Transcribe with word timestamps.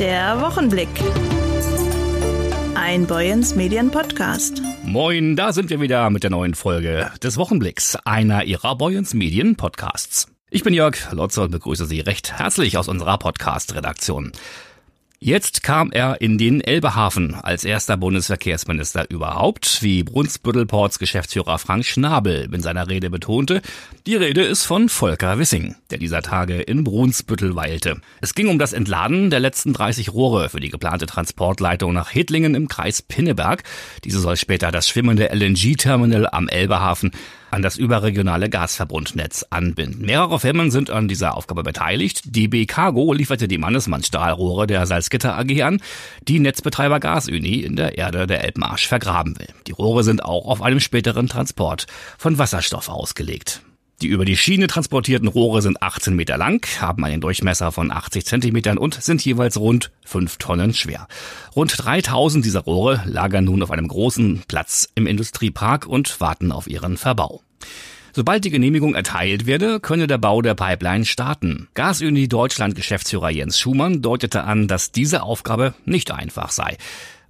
Der 0.00 0.40
Wochenblick. 0.40 0.88
Ein 2.74 3.06
Boyens 3.06 3.54
Medien 3.54 3.92
Podcast. 3.92 4.60
Moin, 4.82 5.36
da 5.36 5.52
sind 5.52 5.70
wir 5.70 5.80
wieder 5.80 6.10
mit 6.10 6.24
der 6.24 6.30
neuen 6.30 6.54
Folge 6.54 7.12
des 7.22 7.36
Wochenblicks, 7.36 7.96
einer 8.04 8.42
ihrer 8.42 8.76
Boyens 8.76 9.14
Medien 9.14 9.54
Podcasts. 9.54 10.26
Ich 10.50 10.64
bin 10.64 10.74
Jörg 10.74 11.12
Lotze 11.12 11.42
und 11.42 11.52
begrüße 11.52 11.86
Sie 11.86 12.00
recht 12.00 12.38
herzlich 12.38 12.76
aus 12.76 12.88
unserer 12.88 13.18
Podcast-Redaktion. 13.18 14.32
Jetzt 15.26 15.62
kam 15.62 15.90
er 15.90 16.20
in 16.20 16.36
den 16.36 16.60
Elbehafen 16.60 17.34
als 17.34 17.64
erster 17.64 17.96
Bundesverkehrsminister 17.96 19.08
überhaupt, 19.08 19.82
wie 19.82 20.02
Brunsbüttelports 20.02 20.98
Geschäftsführer 20.98 21.58
Frank 21.58 21.86
Schnabel 21.86 22.50
in 22.52 22.60
seiner 22.60 22.90
Rede 22.90 23.08
betonte. 23.08 23.62
Die 24.06 24.16
Rede 24.16 24.42
ist 24.42 24.66
von 24.66 24.90
Volker 24.90 25.38
Wissing, 25.38 25.76
der 25.88 25.96
dieser 25.96 26.20
Tage 26.20 26.60
in 26.60 26.84
Brunsbüttel 26.84 27.56
weilte. 27.56 28.02
Es 28.20 28.34
ging 28.34 28.48
um 28.48 28.58
das 28.58 28.74
Entladen 28.74 29.30
der 29.30 29.40
letzten 29.40 29.72
30 29.72 30.12
Rohre 30.12 30.50
für 30.50 30.60
die 30.60 30.68
geplante 30.68 31.06
Transportleitung 31.06 31.94
nach 31.94 32.10
Hittlingen 32.10 32.54
im 32.54 32.68
Kreis 32.68 33.00
Pinneberg. 33.00 33.62
Diese 34.04 34.20
soll 34.20 34.36
später 34.36 34.72
das 34.72 34.90
schwimmende 34.90 35.32
LNG-Terminal 35.32 36.28
am 36.32 36.48
Elbehafen 36.48 37.12
an 37.54 37.62
das 37.62 37.76
überregionale 37.76 38.50
Gasverbundnetz 38.50 39.46
anbinden. 39.48 40.04
Mehrere 40.04 40.40
Firmen 40.40 40.72
sind 40.72 40.90
an 40.90 41.06
dieser 41.06 41.36
Aufgabe 41.36 41.62
beteiligt. 41.62 42.22
DB 42.24 42.66
Cargo 42.66 43.12
lieferte 43.12 43.46
die 43.46 43.58
Mannesmann-Stahlrohre 43.58 44.66
der 44.66 44.86
Salzgitter 44.86 45.38
AG 45.38 45.62
an, 45.62 45.80
die 46.26 46.40
Netzbetreiber 46.40 46.98
Gasuni 46.98 47.60
in 47.60 47.76
der 47.76 47.96
Erde 47.96 48.26
der 48.26 48.42
Elbmarsch 48.42 48.88
vergraben 48.88 49.38
will. 49.38 49.48
Die 49.68 49.72
Rohre 49.72 50.02
sind 50.02 50.24
auch 50.24 50.46
auf 50.46 50.62
einem 50.62 50.80
späteren 50.80 51.28
Transport 51.28 51.86
von 52.18 52.38
Wasserstoff 52.38 52.88
ausgelegt. 52.88 53.62
Die 54.04 54.10
über 54.10 54.26
die 54.26 54.36
Schiene 54.36 54.66
transportierten 54.66 55.28
Rohre 55.28 55.62
sind 55.62 55.82
18 55.82 56.14
Meter 56.14 56.36
lang, 56.36 56.66
haben 56.78 57.06
einen 57.06 57.22
Durchmesser 57.22 57.72
von 57.72 57.90
80 57.90 58.26
Zentimetern 58.26 58.76
und 58.76 59.02
sind 59.02 59.24
jeweils 59.24 59.56
rund 59.56 59.92
5 60.04 60.36
Tonnen 60.36 60.74
schwer. 60.74 61.08
Rund 61.56 61.74
3000 61.74 62.44
dieser 62.44 62.60
Rohre 62.60 63.02
lagern 63.06 63.46
nun 63.46 63.62
auf 63.62 63.70
einem 63.70 63.88
großen 63.88 64.42
Platz 64.46 64.90
im 64.94 65.06
Industriepark 65.06 65.86
und 65.86 66.20
warten 66.20 66.52
auf 66.52 66.66
ihren 66.66 66.98
Verbau. 66.98 67.40
Sobald 68.12 68.44
die 68.44 68.50
Genehmigung 68.50 68.94
erteilt 68.94 69.46
werde, 69.46 69.80
könne 69.80 70.06
der 70.06 70.18
Bau 70.18 70.42
der 70.42 70.54
Pipeline 70.54 71.06
starten. 71.06 71.68
Gasuni 71.72 72.28
Deutschland 72.28 72.74
Geschäftsführer 72.74 73.30
Jens 73.30 73.58
Schumann 73.58 74.02
deutete 74.02 74.44
an, 74.44 74.68
dass 74.68 74.92
diese 74.92 75.22
Aufgabe 75.22 75.72
nicht 75.86 76.10
einfach 76.10 76.50
sei. 76.50 76.76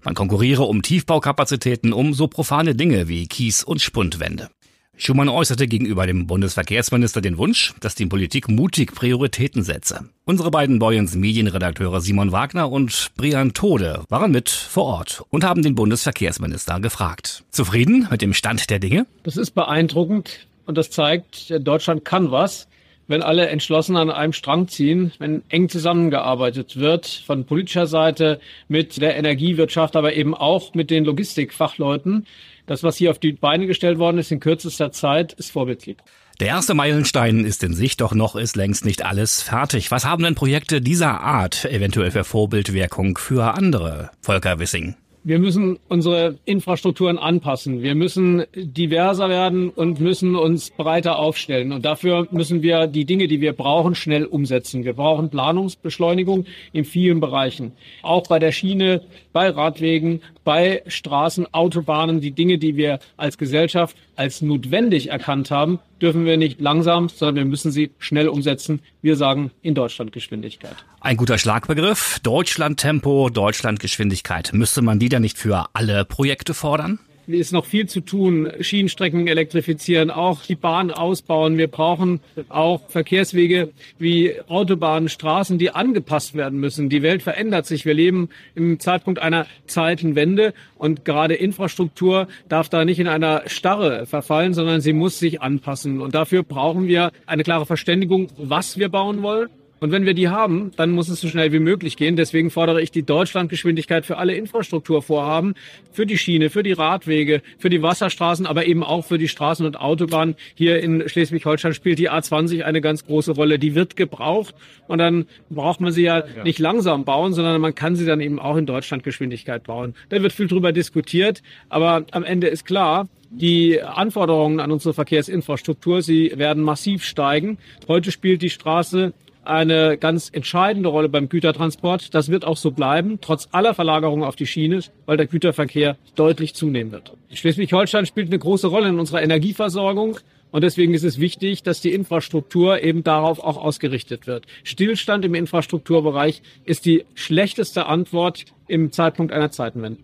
Man 0.02 0.14
konkurriere 0.16 0.64
um 0.64 0.82
Tiefbaukapazitäten 0.82 1.92
um 1.92 2.14
so 2.14 2.26
profane 2.26 2.74
Dinge 2.74 3.06
wie 3.06 3.28
Kies- 3.28 3.62
und 3.62 3.80
Spundwände. 3.80 4.50
Schumann 4.96 5.28
äußerte 5.28 5.66
gegenüber 5.66 6.06
dem 6.06 6.26
Bundesverkehrsminister 6.26 7.20
den 7.20 7.36
Wunsch, 7.36 7.74
dass 7.80 7.94
die 7.94 8.06
Politik 8.06 8.48
mutig 8.48 8.94
Prioritäten 8.94 9.62
setze. 9.62 10.08
Unsere 10.24 10.50
beiden 10.50 10.78
Boyens 10.78 11.16
Medienredakteure 11.16 12.00
Simon 12.00 12.32
Wagner 12.32 12.70
und 12.70 13.10
Brian 13.16 13.52
Tode 13.54 14.04
waren 14.08 14.30
mit 14.30 14.48
vor 14.48 14.84
Ort 14.84 15.24
und 15.30 15.44
haben 15.44 15.62
den 15.62 15.74
Bundesverkehrsminister 15.74 16.78
gefragt. 16.80 17.44
Zufrieden 17.50 18.06
mit 18.10 18.22
dem 18.22 18.34
Stand 18.34 18.70
der 18.70 18.78
Dinge? 18.78 19.06
Das 19.24 19.36
ist 19.36 19.50
beeindruckend 19.50 20.46
und 20.66 20.78
das 20.78 20.90
zeigt, 20.90 21.52
Deutschland 21.60 22.04
kann 22.04 22.30
was 22.30 22.68
wenn 23.06 23.22
alle 23.22 23.48
entschlossen 23.48 23.96
an 23.96 24.10
einem 24.10 24.32
Strang 24.32 24.68
ziehen, 24.68 25.12
wenn 25.18 25.42
eng 25.48 25.68
zusammengearbeitet 25.68 26.76
wird 26.76 27.06
von 27.06 27.44
politischer 27.44 27.86
Seite 27.86 28.40
mit 28.68 29.00
der 29.00 29.16
Energiewirtschaft, 29.16 29.96
aber 29.96 30.14
eben 30.14 30.34
auch 30.34 30.74
mit 30.74 30.90
den 30.90 31.04
Logistikfachleuten. 31.04 32.26
Das, 32.66 32.82
was 32.82 32.96
hier 32.96 33.10
auf 33.10 33.18
die 33.18 33.32
Beine 33.32 33.66
gestellt 33.66 33.98
worden 33.98 34.18
ist 34.18 34.32
in 34.32 34.40
kürzester 34.40 34.90
Zeit, 34.90 35.34
ist 35.34 35.52
vorbildlich. 35.52 35.98
Der 36.40 36.48
erste 36.48 36.74
Meilenstein 36.74 37.44
ist 37.44 37.62
in 37.62 37.74
Sicht, 37.74 38.00
doch 38.00 38.12
noch 38.12 38.34
ist 38.34 38.56
längst 38.56 38.84
nicht 38.84 39.04
alles 39.04 39.40
fertig. 39.40 39.90
Was 39.90 40.04
haben 40.04 40.24
denn 40.24 40.34
Projekte 40.34 40.80
dieser 40.80 41.20
Art 41.20 41.64
eventuell 41.66 42.10
für 42.10 42.24
Vorbildwirkung 42.24 43.16
für 43.18 43.54
andere? 43.54 44.10
Volker 44.20 44.58
Wissing. 44.58 44.96
Wir 45.26 45.38
müssen 45.38 45.78
unsere 45.88 46.36
Infrastrukturen 46.44 47.16
anpassen. 47.16 47.80
Wir 47.80 47.94
müssen 47.94 48.44
diverser 48.54 49.30
werden 49.30 49.70
und 49.70 49.98
müssen 49.98 50.36
uns 50.36 50.70
breiter 50.70 51.18
aufstellen. 51.18 51.72
Und 51.72 51.86
dafür 51.86 52.28
müssen 52.30 52.60
wir 52.60 52.86
die 52.86 53.06
Dinge, 53.06 53.26
die 53.26 53.40
wir 53.40 53.54
brauchen, 53.54 53.94
schnell 53.94 54.26
umsetzen. 54.26 54.84
Wir 54.84 54.92
brauchen 54.92 55.30
Planungsbeschleunigung 55.30 56.44
in 56.74 56.84
vielen 56.84 57.20
Bereichen. 57.20 57.72
Auch 58.02 58.26
bei 58.26 58.38
der 58.38 58.52
Schiene, 58.52 59.00
bei 59.32 59.48
Radwegen, 59.48 60.20
bei 60.44 60.82
Straßen, 60.86 61.54
Autobahnen. 61.54 62.20
Die 62.20 62.32
Dinge, 62.32 62.58
die 62.58 62.76
wir 62.76 62.98
als 63.16 63.38
Gesellschaft 63.38 63.96
als 64.16 64.42
notwendig 64.42 65.08
erkannt 65.08 65.50
haben, 65.50 65.78
dürfen 66.00 66.24
wir 66.24 66.36
nicht 66.36 66.60
langsam, 66.60 67.08
sondern 67.08 67.36
wir 67.36 67.44
müssen 67.44 67.70
sie 67.70 67.92
schnell 67.98 68.28
umsetzen. 68.28 68.80
Wir 69.02 69.16
sagen 69.16 69.50
in 69.62 69.74
Deutschland 69.74 70.12
Geschwindigkeit. 70.12 70.76
Ein 71.00 71.16
guter 71.16 71.38
Schlagbegriff. 71.38 72.20
Deutschland 72.22 72.80
Tempo, 72.80 73.30
Deutschland 73.30 73.80
Geschwindigkeit. 73.80 74.52
Müsste 74.52 74.82
man 74.82 74.98
die 74.98 75.08
dann 75.08 75.22
nicht 75.22 75.38
für 75.38 75.66
alle 75.72 76.04
Projekte 76.04 76.54
fordern? 76.54 76.98
Ist 77.26 77.52
noch 77.52 77.64
viel 77.64 77.88
zu 77.88 78.00
tun. 78.00 78.50
Schienenstrecken 78.60 79.26
elektrifizieren, 79.26 80.10
auch 80.10 80.42
die 80.42 80.54
Bahn 80.54 80.90
ausbauen. 80.90 81.58
Wir 81.58 81.68
brauchen 81.68 82.20
auch 82.48 82.88
Verkehrswege 82.88 83.70
wie 83.98 84.34
Autobahnen, 84.48 85.08
Straßen, 85.08 85.58
die 85.58 85.70
angepasst 85.70 86.34
werden 86.34 86.60
müssen. 86.60 86.88
Die 86.88 87.02
Welt 87.02 87.22
verändert 87.22 87.66
sich. 87.66 87.84
Wir 87.84 87.94
leben 87.94 88.28
im 88.54 88.80
Zeitpunkt 88.80 89.20
einer 89.20 89.46
Zeitenwende 89.66 90.54
und 90.76 91.04
gerade 91.04 91.34
Infrastruktur 91.34 92.28
darf 92.48 92.68
da 92.68 92.84
nicht 92.84 92.98
in 92.98 93.08
einer 93.08 93.42
Starre 93.46 94.06
verfallen, 94.06 94.54
sondern 94.54 94.80
sie 94.80 94.92
muss 94.92 95.18
sich 95.18 95.40
anpassen. 95.40 96.00
Und 96.00 96.14
dafür 96.14 96.42
brauchen 96.42 96.86
wir 96.86 97.12
eine 97.26 97.42
klare 97.42 97.66
Verständigung, 97.66 98.28
was 98.36 98.78
wir 98.78 98.88
bauen 98.88 99.22
wollen 99.22 99.48
und 99.84 99.92
wenn 99.92 100.06
wir 100.06 100.14
die 100.14 100.30
haben, 100.30 100.70
dann 100.76 100.92
muss 100.92 101.10
es 101.10 101.20
so 101.20 101.28
schnell 101.28 101.52
wie 101.52 101.58
möglich 101.58 101.98
gehen. 101.98 102.16
Deswegen 102.16 102.48
fordere 102.48 102.80
ich 102.80 102.90
die 102.90 103.02
Deutschlandgeschwindigkeit 103.02 104.06
für 104.06 104.16
alle 104.16 104.34
Infrastrukturvorhaben, 104.34 105.56
für 105.92 106.06
die 106.06 106.16
Schiene, 106.16 106.48
für 106.48 106.62
die 106.62 106.72
Radwege, 106.72 107.42
für 107.58 107.68
die 107.68 107.82
Wasserstraßen, 107.82 108.46
aber 108.46 108.64
eben 108.64 108.82
auch 108.82 109.04
für 109.04 109.18
die 109.18 109.28
Straßen 109.28 109.66
und 109.66 109.78
Autobahnen. 109.78 110.36
Hier 110.54 110.82
in 110.82 111.06
Schleswig-Holstein 111.06 111.74
spielt 111.74 111.98
die 111.98 112.10
A20 112.10 112.62
eine 112.62 112.80
ganz 112.80 113.04
große 113.04 113.32
Rolle. 113.32 113.58
Die 113.58 113.74
wird 113.74 113.94
gebraucht 113.94 114.54
und 114.88 114.96
dann 115.00 115.26
braucht 115.50 115.82
man 115.82 115.92
sie 115.92 116.04
ja 116.04 116.24
nicht 116.44 116.60
langsam 116.60 117.04
bauen, 117.04 117.34
sondern 117.34 117.60
man 117.60 117.74
kann 117.74 117.94
sie 117.94 118.06
dann 118.06 118.22
eben 118.22 118.38
auch 118.38 118.56
in 118.56 118.64
Deutschlandgeschwindigkeit 118.64 119.64
bauen. 119.64 119.94
Da 120.08 120.22
wird 120.22 120.32
viel 120.32 120.48
drüber 120.48 120.72
diskutiert, 120.72 121.42
aber 121.68 122.06
am 122.10 122.24
Ende 122.24 122.46
ist 122.46 122.64
klar, 122.64 123.06
die 123.28 123.82
Anforderungen 123.82 124.60
an 124.60 124.70
unsere 124.70 124.94
Verkehrsinfrastruktur, 124.94 126.00
sie 126.00 126.32
werden 126.36 126.62
massiv 126.62 127.04
steigen. 127.04 127.58
Heute 127.86 128.12
spielt 128.12 128.40
die 128.40 128.48
Straße 128.48 129.12
eine 129.46 129.98
ganz 129.98 130.30
entscheidende 130.32 130.88
Rolle 130.88 131.08
beim 131.08 131.28
Gütertransport. 131.28 132.14
Das 132.14 132.28
wird 132.28 132.44
auch 132.44 132.56
so 132.56 132.70
bleiben, 132.70 133.18
trotz 133.20 133.48
aller 133.52 133.74
Verlagerungen 133.74 134.24
auf 134.24 134.36
die 134.36 134.46
Schiene, 134.46 134.80
weil 135.06 135.16
der 135.16 135.26
Güterverkehr 135.26 135.96
deutlich 136.14 136.54
zunehmen 136.54 136.92
wird. 136.92 137.16
Schleswig-Holstein 137.32 138.06
spielt 138.06 138.28
eine 138.28 138.38
große 138.38 138.66
Rolle 138.66 138.88
in 138.88 138.98
unserer 138.98 139.22
Energieversorgung. 139.22 140.18
Und 140.50 140.62
deswegen 140.62 140.94
ist 140.94 141.02
es 141.02 141.18
wichtig, 141.18 141.64
dass 141.64 141.80
die 141.80 141.92
Infrastruktur 141.92 142.80
eben 142.80 143.02
darauf 143.02 143.40
auch 143.40 143.56
ausgerichtet 143.56 144.28
wird. 144.28 144.46
Stillstand 144.62 145.24
im 145.24 145.34
Infrastrukturbereich 145.34 146.42
ist 146.64 146.86
die 146.86 147.04
schlechteste 147.14 147.86
Antwort 147.86 148.44
im 148.68 148.92
Zeitpunkt 148.92 149.32
einer 149.32 149.50
Zeitenwende. 149.50 150.00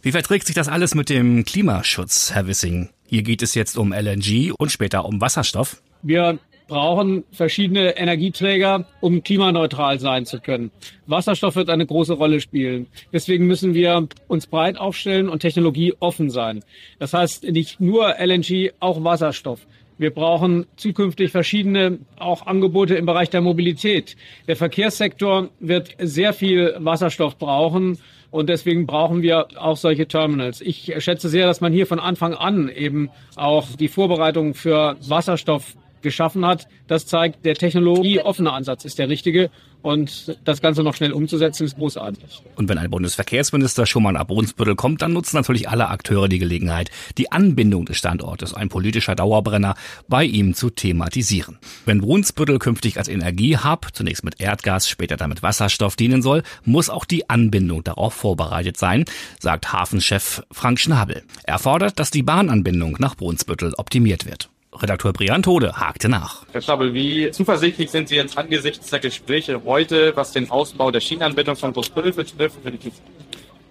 Wie 0.00 0.12
verträgt 0.12 0.46
sich 0.46 0.54
das 0.54 0.68
alles 0.68 0.94
mit 0.94 1.10
dem 1.10 1.44
Klimaschutz, 1.44 2.32
Herr 2.32 2.46
Wissing? 2.46 2.88
Hier 3.06 3.22
geht 3.22 3.42
es 3.42 3.54
jetzt 3.54 3.76
um 3.76 3.92
LNG 3.92 4.52
und 4.56 4.72
später 4.72 5.04
um 5.04 5.20
Wasserstoff. 5.20 5.82
Wir 6.02 6.38
brauchen 6.70 7.24
verschiedene 7.32 7.98
Energieträger, 7.98 8.86
um 9.00 9.24
klimaneutral 9.24 9.98
sein 9.98 10.24
zu 10.24 10.40
können. 10.40 10.70
Wasserstoff 11.06 11.56
wird 11.56 11.68
eine 11.68 11.84
große 11.84 12.14
Rolle 12.14 12.40
spielen. 12.40 12.86
Deswegen 13.12 13.48
müssen 13.48 13.74
wir 13.74 14.06
uns 14.28 14.46
breit 14.46 14.78
aufstellen 14.78 15.28
und 15.28 15.40
technologieoffen 15.40 16.30
sein. 16.30 16.62
Das 17.00 17.12
heißt 17.12 17.42
nicht 17.50 17.80
nur 17.80 18.14
LNG, 18.18 18.70
auch 18.78 19.02
Wasserstoff. 19.02 19.66
Wir 19.98 20.14
brauchen 20.14 20.66
zukünftig 20.76 21.32
verschiedene 21.32 21.98
auch 22.18 22.46
Angebote 22.46 22.94
im 22.94 23.04
Bereich 23.04 23.30
der 23.30 23.40
Mobilität. 23.40 24.16
Der 24.46 24.56
Verkehrssektor 24.56 25.50
wird 25.58 25.96
sehr 25.98 26.32
viel 26.32 26.76
Wasserstoff 26.78 27.36
brauchen. 27.36 27.98
Und 28.30 28.48
deswegen 28.48 28.86
brauchen 28.86 29.22
wir 29.22 29.48
auch 29.56 29.76
solche 29.76 30.06
Terminals. 30.06 30.60
Ich 30.60 30.94
schätze 30.98 31.28
sehr, 31.28 31.46
dass 31.46 31.60
man 31.60 31.72
hier 31.72 31.88
von 31.88 31.98
Anfang 31.98 32.32
an 32.32 32.68
eben 32.68 33.10
auch 33.34 33.66
die 33.76 33.88
Vorbereitung 33.88 34.54
für 34.54 34.96
Wasserstoff 35.00 35.74
geschaffen 36.02 36.46
hat. 36.46 36.68
Das 36.86 37.06
zeigt, 37.06 37.44
der 37.44 37.54
technologieoffene 37.54 38.52
Ansatz 38.52 38.84
ist 38.84 38.98
der 38.98 39.08
richtige. 39.08 39.50
Und 39.82 40.36
das 40.44 40.60
Ganze 40.60 40.82
noch 40.82 40.94
schnell 40.94 41.12
umzusetzen, 41.12 41.64
ist 41.64 41.76
großartig. 41.76 42.42
Und 42.56 42.68
wenn 42.68 42.76
ein 42.76 42.90
Bundesverkehrsminister 42.90 43.86
schon 43.86 44.02
mal 44.02 44.12
nach 44.12 44.26
Brunsbüttel 44.26 44.76
kommt, 44.76 45.00
dann 45.00 45.12
nutzen 45.12 45.36
natürlich 45.36 45.70
alle 45.70 45.88
Akteure 45.88 46.28
die 46.28 46.38
Gelegenheit, 46.38 46.90
die 47.16 47.32
Anbindung 47.32 47.86
des 47.86 47.96
Standortes, 47.96 48.52
ein 48.52 48.68
politischer 48.68 49.14
Dauerbrenner, 49.14 49.74
bei 50.08 50.24
ihm 50.24 50.54
zu 50.54 50.68
thematisieren. 50.68 51.58
Wenn 51.86 52.02
Brunsbüttel 52.02 52.58
künftig 52.58 52.98
als 52.98 53.08
Energiehub, 53.08 53.88
zunächst 53.94 54.22
mit 54.22 54.40
Erdgas, 54.40 54.88
später 54.88 55.16
dann 55.16 55.30
mit 55.30 55.42
Wasserstoff 55.42 55.96
dienen 55.96 56.20
soll, 56.20 56.42
muss 56.64 56.90
auch 56.90 57.06
die 57.06 57.30
Anbindung 57.30 57.82
darauf 57.82 58.12
vorbereitet 58.12 58.76
sein, 58.76 59.06
sagt 59.38 59.72
Hafenchef 59.72 60.42
Frank 60.52 60.78
Schnabel. 60.78 61.22
Er 61.44 61.58
fordert, 61.58 61.98
dass 61.98 62.10
die 62.10 62.22
Bahnanbindung 62.22 62.96
nach 62.98 63.16
Brunsbüttel 63.16 63.72
optimiert 63.74 64.26
wird. 64.26 64.50
Redakteur 64.72 65.12
Brian 65.12 65.42
Tode 65.42 65.72
hakte 65.72 66.08
nach. 66.08 66.46
Herr 66.52 66.62
Schabel, 66.62 66.94
wie 66.94 67.30
zuversichtlich 67.32 67.90
sind 67.90 68.08
Sie 68.08 68.14
jetzt 68.14 68.38
angesichts 68.38 68.88
der 68.90 69.00
Gespräche 69.00 69.60
heute, 69.64 70.12
was 70.14 70.32
den 70.32 70.48
Ausbau 70.48 70.92
der 70.92 71.00
Schienenanbindung 71.00 71.56
von 71.56 71.72
Großbüttel 71.72 72.12
betrifft? 72.12 72.58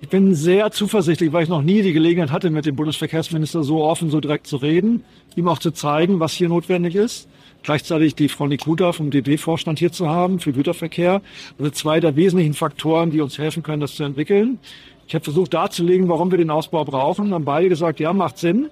Ich 0.01 0.09
bin 0.09 0.35
sehr 0.35 0.71
zuversichtlich, 0.71 1.31
weil 1.31 1.43
ich 1.43 1.49
noch 1.49 1.61
nie 1.61 1.81
die 1.83 1.93
Gelegenheit 1.93 2.31
hatte, 2.31 2.49
mit 2.49 2.65
dem 2.65 2.75
Bundesverkehrsminister 2.75 3.63
so 3.63 3.83
offen, 3.83 4.09
so 4.09 4.19
direkt 4.19 4.47
zu 4.47 4.57
reden, 4.57 5.05
ihm 5.35 5.47
auch 5.47 5.59
zu 5.59 5.71
zeigen, 5.71 6.19
was 6.19 6.33
hier 6.33 6.49
notwendig 6.49 6.95
ist. 6.95 7.29
Gleichzeitig 7.63 8.15
die 8.15 8.29
Frau 8.29 8.47
Nikuta 8.47 8.91
vom 8.91 9.09
DB-Vorstand 9.09 9.79
hier 9.79 9.91
zu 9.91 10.09
haben 10.09 10.39
für 10.39 10.51
Güterverkehr. 10.51 11.21
Also 11.57 11.71
zwei 11.71 11.99
der 12.01 12.17
wesentlichen 12.17 12.53
Faktoren, 12.53 13.11
die 13.11 13.21
uns 13.21 13.37
helfen 13.37 13.63
können, 13.63 13.81
das 13.81 13.95
zu 13.95 14.03
entwickeln. 14.03 14.59
Ich 15.07 15.15
habe 15.15 15.23
versucht 15.23 15.53
darzulegen, 15.53 16.09
warum 16.09 16.29
wir 16.31 16.37
den 16.37 16.49
Ausbau 16.49 16.83
brauchen. 16.83 17.33
Haben 17.33 17.45
beide 17.45 17.69
gesagt, 17.69 17.99
ja, 17.99 18.13
macht 18.13 18.37
Sinn. 18.37 18.69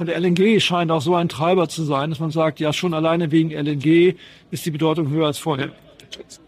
Und 0.00 0.06
der 0.06 0.18
LNG 0.18 0.60
scheint 0.60 0.90
auch 0.90 1.02
so 1.02 1.14
ein 1.14 1.28
Treiber 1.28 1.68
zu 1.68 1.84
sein, 1.84 2.08
dass 2.08 2.20
man 2.20 2.30
sagt, 2.30 2.58
ja, 2.58 2.72
schon 2.72 2.94
alleine 2.94 3.30
wegen 3.32 3.50
LNG 3.50 4.14
ist 4.50 4.64
die 4.64 4.70
Bedeutung 4.70 5.10
höher 5.10 5.26
als 5.26 5.36
vorher. 5.36 5.72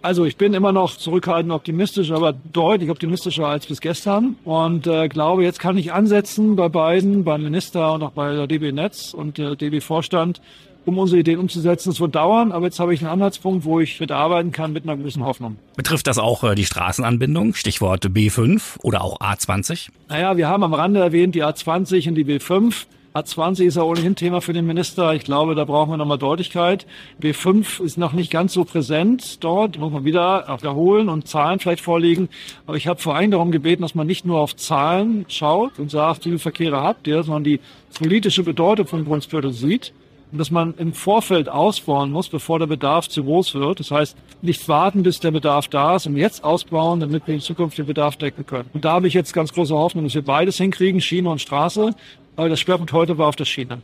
Also 0.01 0.25
ich 0.25 0.39
bin 0.39 0.55
immer 0.55 0.73
noch 0.73 0.97
zurückhaltend 0.97 1.53
optimistisch, 1.53 2.13
aber 2.13 2.33
deutlich 2.33 2.89
optimistischer 2.89 3.47
als 3.47 3.67
bis 3.67 3.83
gestern 3.83 4.37
und 4.45 4.87
äh, 4.87 5.07
glaube, 5.07 5.45
jetzt 5.45 5.61
kann 5.61 5.77
ich 5.77 5.93
ansetzen 5.93 6.57
bei 6.57 6.71
beiden, 6.71 7.25
beim 7.25 7.43
Minister 7.43 7.93
und 7.93 8.03
auch 8.03 8.13
bei 8.13 8.35
der 8.35 8.47
DB 8.47 8.73
Netz 8.73 9.13
und 9.13 9.37
der 9.37 9.55
DB 9.55 9.83
Vorstand, 9.83 10.41
um 10.87 10.97
unsere 10.97 11.21
Ideen 11.21 11.39
umzusetzen. 11.39 11.91
Es 11.91 12.01
wird 12.01 12.15
dauern, 12.15 12.53
aber 12.53 12.65
jetzt 12.65 12.81
habe 12.81 12.95
ich 12.95 13.03
einen 13.03 13.11
Anhaltspunkt, 13.11 13.67
wo 13.67 13.81
ich 13.81 14.01
mitarbeiten 14.01 14.51
kann 14.53 14.73
mit 14.73 14.85
einer 14.85 14.97
gewissen 14.97 15.27
Hoffnung. 15.27 15.59
Betrifft 15.77 16.07
das 16.07 16.17
auch 16.17 16.43
äh, 16.43 16.55
die 16.55 16.65
Straßenanbindung, 16.65 17.53
Stichwort 17.53 18.07
B5 18.07 18.81
oder 18.83 19.05
auch 19.05 19.21
A20? 19.21 19.91
Naja, 20.09 20.39
wir 20.39 20.49
haben 20.49 20.65
am 20.65 20.73
Rande 20.73 21.01
erwähnt 21.01 21.35
die 21.35 21.45
A20 21.45 22.09
und 22.09 22.15
die 22.15 22.25
B5. 22.25 22.87
A20 23.15 23.65
ist 23.65 23.77
ja 23.77 23.83
ohnehin 23.83 24.17
Thema 24.17 24.41
für 24.41 24.55
den 24.55 24.67
Minister. 24.67 25.13
Ich 25.13 25.25
glaube, 25.25 25.55
da 25.55 25.67
brauchen 25.67 25.91
wir 25.91 25.99
nochmal 25.99 26.17
Deutlichkeit. 26.17 26.87
B5 27.21 27.83
ist 27.83 27.99
noch 27.99 28.15
nicht 28.15 28.31
ganz 28.31 28.55
so 28.55 28.65
präsent 28.65 29.45
dort. 29.45 29.79
Muss 29.79 29.93
man 29.93 30.07
wieder 30.07 30.47
wiederholen 30.59 31.11
und 31.11 31.29
Zahlen 31.29 31.59
vielleicht 31.59 31.83
vorlegen. 31.83 32.31
Aber 32.67 32.79
ich 32.79 32.87
habe 32.87 33.01
vor 33.01 33.15
allem 33.15 33.31
darum 33.31 33.53
gebeten, 33.53 33.83
dass 33.83 33.95
man 33.95 34.07
nicht 34.07 34.25
nur 34.25 34.41
auf 34.41 34.57
Zahlen 34.57 35.27
schaut 35.29 35.79
und 35.79 35.91
sagt, 35.91 36.21
wie 36.21 36.31
viele 36.31 36.39
Verkehre 36.39 36.81
habt 36.81 37.07
ihr, 37.07 37.23
sondern 37.23 37.45
die 37.45 37.61
politische 37.99 38.45
Bedeutung 38.45 38.87
von 38.87 39.05
Brunsviertel 39.05 39.53
sieht 39.53 39.93
und 40.33 40.39
dass 40.39 40.51
man 40.51 40.75
im 40.79 40.95
Vorfeld 40.95 41.51
ausbauen 41.51 42.11
muss, 42.11 42.29
bevor 42.29 42.59
der 42.59 42.67
Bedarf 42.67 43.09
zu 43.09 43.23
groß 43.25 43.55
wird. 43.55 43.81
Das 43.81 43.91
heißt, 43.91 44.17
nicht 44.41 44.67
warten, 44.67 45.03
bis 45.03 45.21
der 45.21 45.31
Bedarf 45.31 45.69
da 45.69 45.97
ist 45.97 46.07
und 46.07 46.17
jetzt 46.17 46.43
ausbauen, 46.43 47.01
damit 47.01 47.27
wir 47.27 47.35
in 47.35 47.41
Zukunft 47.41 47.77
den 47.77 47.87
Bedarf 47.87 48.17
decken 48.17 48.47
können. 48.47 48.71
Und 48.73 48.87
da 48.87 48.93
habe 48.93 49.07
ich 49.07 49.15
jetzt 49.15 49.35
ganz 49.35 49.53
große 49.53 49.75
Hoffnung, 49.75 50.05
dass 50.05 50.15
wir 50.15 50.25
beides 50.25 50.57
hinkriegen, 50.57 51.03
Schiene 51.03 51.29
und 51.29 51.43
Straße. 51.43 51.95
Aber 52.37 52.49
das 52.49 52.61
Schwerpunkt 52.61 52.93
heute 52.93 53.19
war 53.19 53.29
auf 53.29 53.37
der 53.37 53.45
Schiene. 53.45 53.83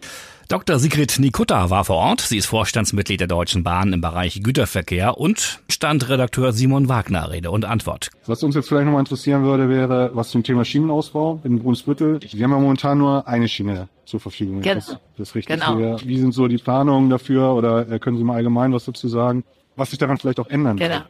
Dr. 0.48 0.78
Sigrid 0.78 1.18
Nikutta 1.18 1.68
war 1.68 1.84
vor 1.84 1.96
Ort. 1.96 2.22
Sie 2.22 2.38
ist 2.38 2.46
Vorstandsmitglied 2.46 3.20
der 3.20 3.26
Deutschen 3.26 3.62
Bahn 3.62 3.92
im 3.92 4.00
Bereich 4.00 4.40
Güterverkehr 4.42 5.18
und 5.18 5.60
Standredakteur 5.68 6.54
Simon 6.54 6.88
Wagner 6.88 7.30
Rede 7.30 7.50
und 7.50 7.66
Antwort. 7.66 8.08
Was 8.24 8.42
uns 8.42 8.54
jetzt 8.54 8.68
vielleicht 8.68 8.86
nochmal 8.86 9.00
interessieren 9.00 9.44
würde, 9.44 9.68
wäre, 9.68 10.10
was 10.14 10.30
zum 10.30 10.42
Thema 10.42 10.64
Schienenausbau 10.64 11.40
in 11.44 11.58
Brunsbüttel. 11.58 12.20
Wir 12.22 12.44
haben 12.44 12.52
ja 12.52 12.58
momentan 12.58 12.96
nur 12.96 13.28
eine 13.28 13.46
Schiene 13.46 13.88
zur 14.06 14.20
Verfügung. 14.20 14.62
Genau. 14.62 14.74
Das, 14.76 14.86
das 15.18 15.28
ist 15.28 15.34
richtig. 15.34 15.60
Genau. 15.60 15.98
Wie 16.02 16.18
sind 16.18 16.32
so 16.32 16.48
die 16.48 16.56
Planungen 16.56 17.10
dafür 17.10 17.52
oder 17.52 17.86
äh, 17.86 17.98
können 17.98 18.16
Sie 18.16 18.24
mal 18.24 18.36
allgemein 18.36 18.72
was 18.72 18.86
dazu 18.86 19.08
sagen? 19.08 19.44
was 19.78 19.90
sich 19.90 19.98
daran 20.00 20.18
vielleicht 20.18 20.40
auch 20.40 20.48
ändern 20.48 20.76
Genau. 20.76 20.96
kann. 20.96 21.04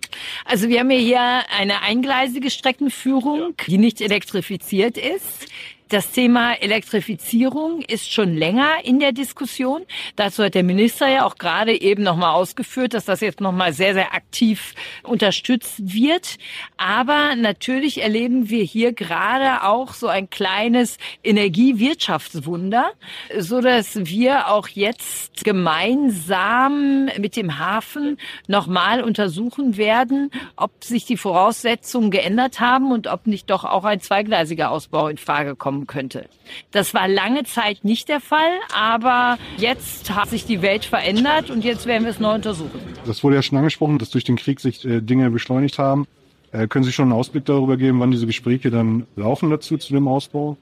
Also 0.44 0.68
wir 0.68 0.80
haben 0.80 0.90
ja 0.90 0.98
hier 0.98 1.20
eine 1.58 1.80
eingleisige 1.80 2.50
Streckenführung, 2.50 3.54
die 3.66 3.78
nicht 3.78 4.02
elektrifiziert 4.02 4.98
ist. 4.98 5.46
Das 5.88 6.10
Thema 6.10 6.52
Elektrifizierung 6.52 7.80
ist 7.80 8.12
schon 8.12 8.34
länger 8.34 8.84
in 8.84 9.00
der 9.00 9.12
Diskussion. 9.12 9.86
Dazu 10.16 10.44
hat 10.44 10.54
der 10.54 10.62
Minister 10.62 11.08
ja 11.08 11.24
auch 11.24 11.36
gerade 11.36 11.80
eben 11.80 12.02
nochmal 12.02 12.34
ausgeführt, 12.34 12.92
dass 12.92 13.06
das 13.06 13.22
jetzt 13.22 13.40
nochmal 13.40 13.72
sehr, 13.72 13.94
sehr 13.94 14.12
aktiv 14.12 14.74
unterstützt 15.02 15.76
wird. 15.78 16.36
Aber 16.76 17.34
natürlich 17.36 18.02
erleben 18.02 18.50
wir 18.50 18.64
hier 18.64 18.92
gerade 18.92 19.66
auch 19.66 19.94
so 19.94 20.08
ein 20.08 20.28
kleines 20.28 20.98
Energiewirtschaftswunder, 21.24 22.90
so 23.38 23.62
dass 23.62 23.96
wir 23.96 24.48
auch 24.48 24.68
jetzt 24.68 25.42
gemeinsam 25.42 27.06
mit 27.18 27.34
dem 27.34 27.58
Hafen 27.58 28.18
nochmal 28.46 29.02
untersuchen 29.02 29.78
werden, 29.78 30.30
ob 30.54 30.84
sich 30.84 31.06
die 31.06 31.16
Voraussetzungen 31.16 32.10
geändert 32.10 32.60
haben 32.60 32.92
und 32.92 33.06
ob 33.06 33.26
nicht 33.26 33.48
doch 33.48 33.64
auch 33.64 33.84
ein 33.84 34.00
zweigleisiger 34.00 34.70
Ausbau 34.70 35.08
in 35.08 35.16
Frage 35.16 35.56
kommen 35.78 35.86
könnte. 35.86 36.26
Das 36.70 36.94
war 36.94 37.08
lange 37.08 37.44
Zeit 37.44 37.84
nicht 37.84 38.08
der 38.08 38.20
Fall, 38.20 38.50
aber 38.74 39.38
jetzt 39.56 40.14
hat 40.14 40.28
sich 40.28 40.46
die 40.46 40.62
Welt 40.62 40.84
verändert 40.84 41.50
und 41.50 41.64
jetzt 41.64 41.86
werden 41.86 42.04
wir 42.04 42.10
es 42.10 42.20
neu 42.20 42.34
untersuchen. 42.34 42.80
Das 43.06 43.22
wurde 43.22 43.36
ja 43.36 43.42
schon 43.42 43.58
angesprochen, 43.58 43.98
dass 43.98 44.10
durch 44.10 44.24
den 44.24 44.36
Krieg 44.36 44.60
sich 44.60 44.84
äh, 44.84 45.00
Dinge 45.00 45.30
beschleunigt 45.30 45.78
haben. 45.78 46.06
Äh, 46.52 46.66
können 46.66 46.84
Sie 46.84 46.92
schon 46.92 47.06
einen 47.06 47.12
Ausblick 47.12 47.44
darüber 47.44 47.76
geben, 47.76 48.00
wann 48.00 48.10
diese 48.10 48.26
Gespräche 48.26 48.70
dann 48.70 49.06
laufen 49.16 49.50
dazu, 49.50 49.76
zu 49.76 49.92
dem 49.92 50.08
Ausbau? 50.08 50.56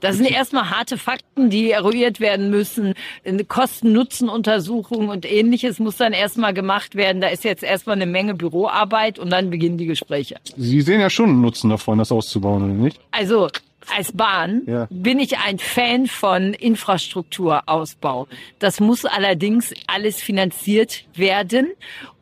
Das 0.00 0.16
sind 0.16 0.30
erstmal 0.30 0.70
harte 0.70 0.96
Fakten, 0.96 1.50
die 1.50 1.70
eruiert 1.70 2.20
werden 2.20 2.50
müssen. 2.50 2.94
Eine 3.24 3.44
Kosten-Nutzen-Untersuchung 3.44 5.08
und 5.08 5.30
ähnliches 5.30 5.78
muss 5.78 5.96
dann 5.96 6.12
erstmal 6.12 6.54
gemacht 6.54 6.94
werden. 6.94 7.20
Da 7.20 7.28
ist 7.28 7.44
jetzt 7.44 7.62
erstmal 7.62 7.96
eine 7.96 8.06
Menge 8.06 8.34
Büroarbeit 8.34 9.18
und 9.18 9.30
dann 9.30 9.50
beginnen 9.50 9.76
die 9.76 9.86
Gespräche. 9.86 10.36
Sie 10.56 10.80
sehen 10.80 11.00
ja 11.00 11.10
schon 11.10 11.30
einen 11.30 11.40
Nutzen 11.42 11.70
davon, 11.70 11.98
das 11.98 12.10
auszubauen, 12.10 12.64
oder 12.64 12.72
nicht? 12.72 13.00
Also 13.10 13.48
als 13.94 14.12
Bahn 14.12 14.62
Ja. 14.66 14.86
bin 14.90 15.18
ich 15.20 15.38
ein 15.38 15.58
Fan 15.58 16.06
von 16.06 16.54
Infrastrukturausbau. 16.54 18.28
Das 18.58 18.80
muss 18.80 19.04
allerdings 19.04 19.72
alles 19.86 20.20
finanziert 20.20 21.04
werden. 21.14 21.68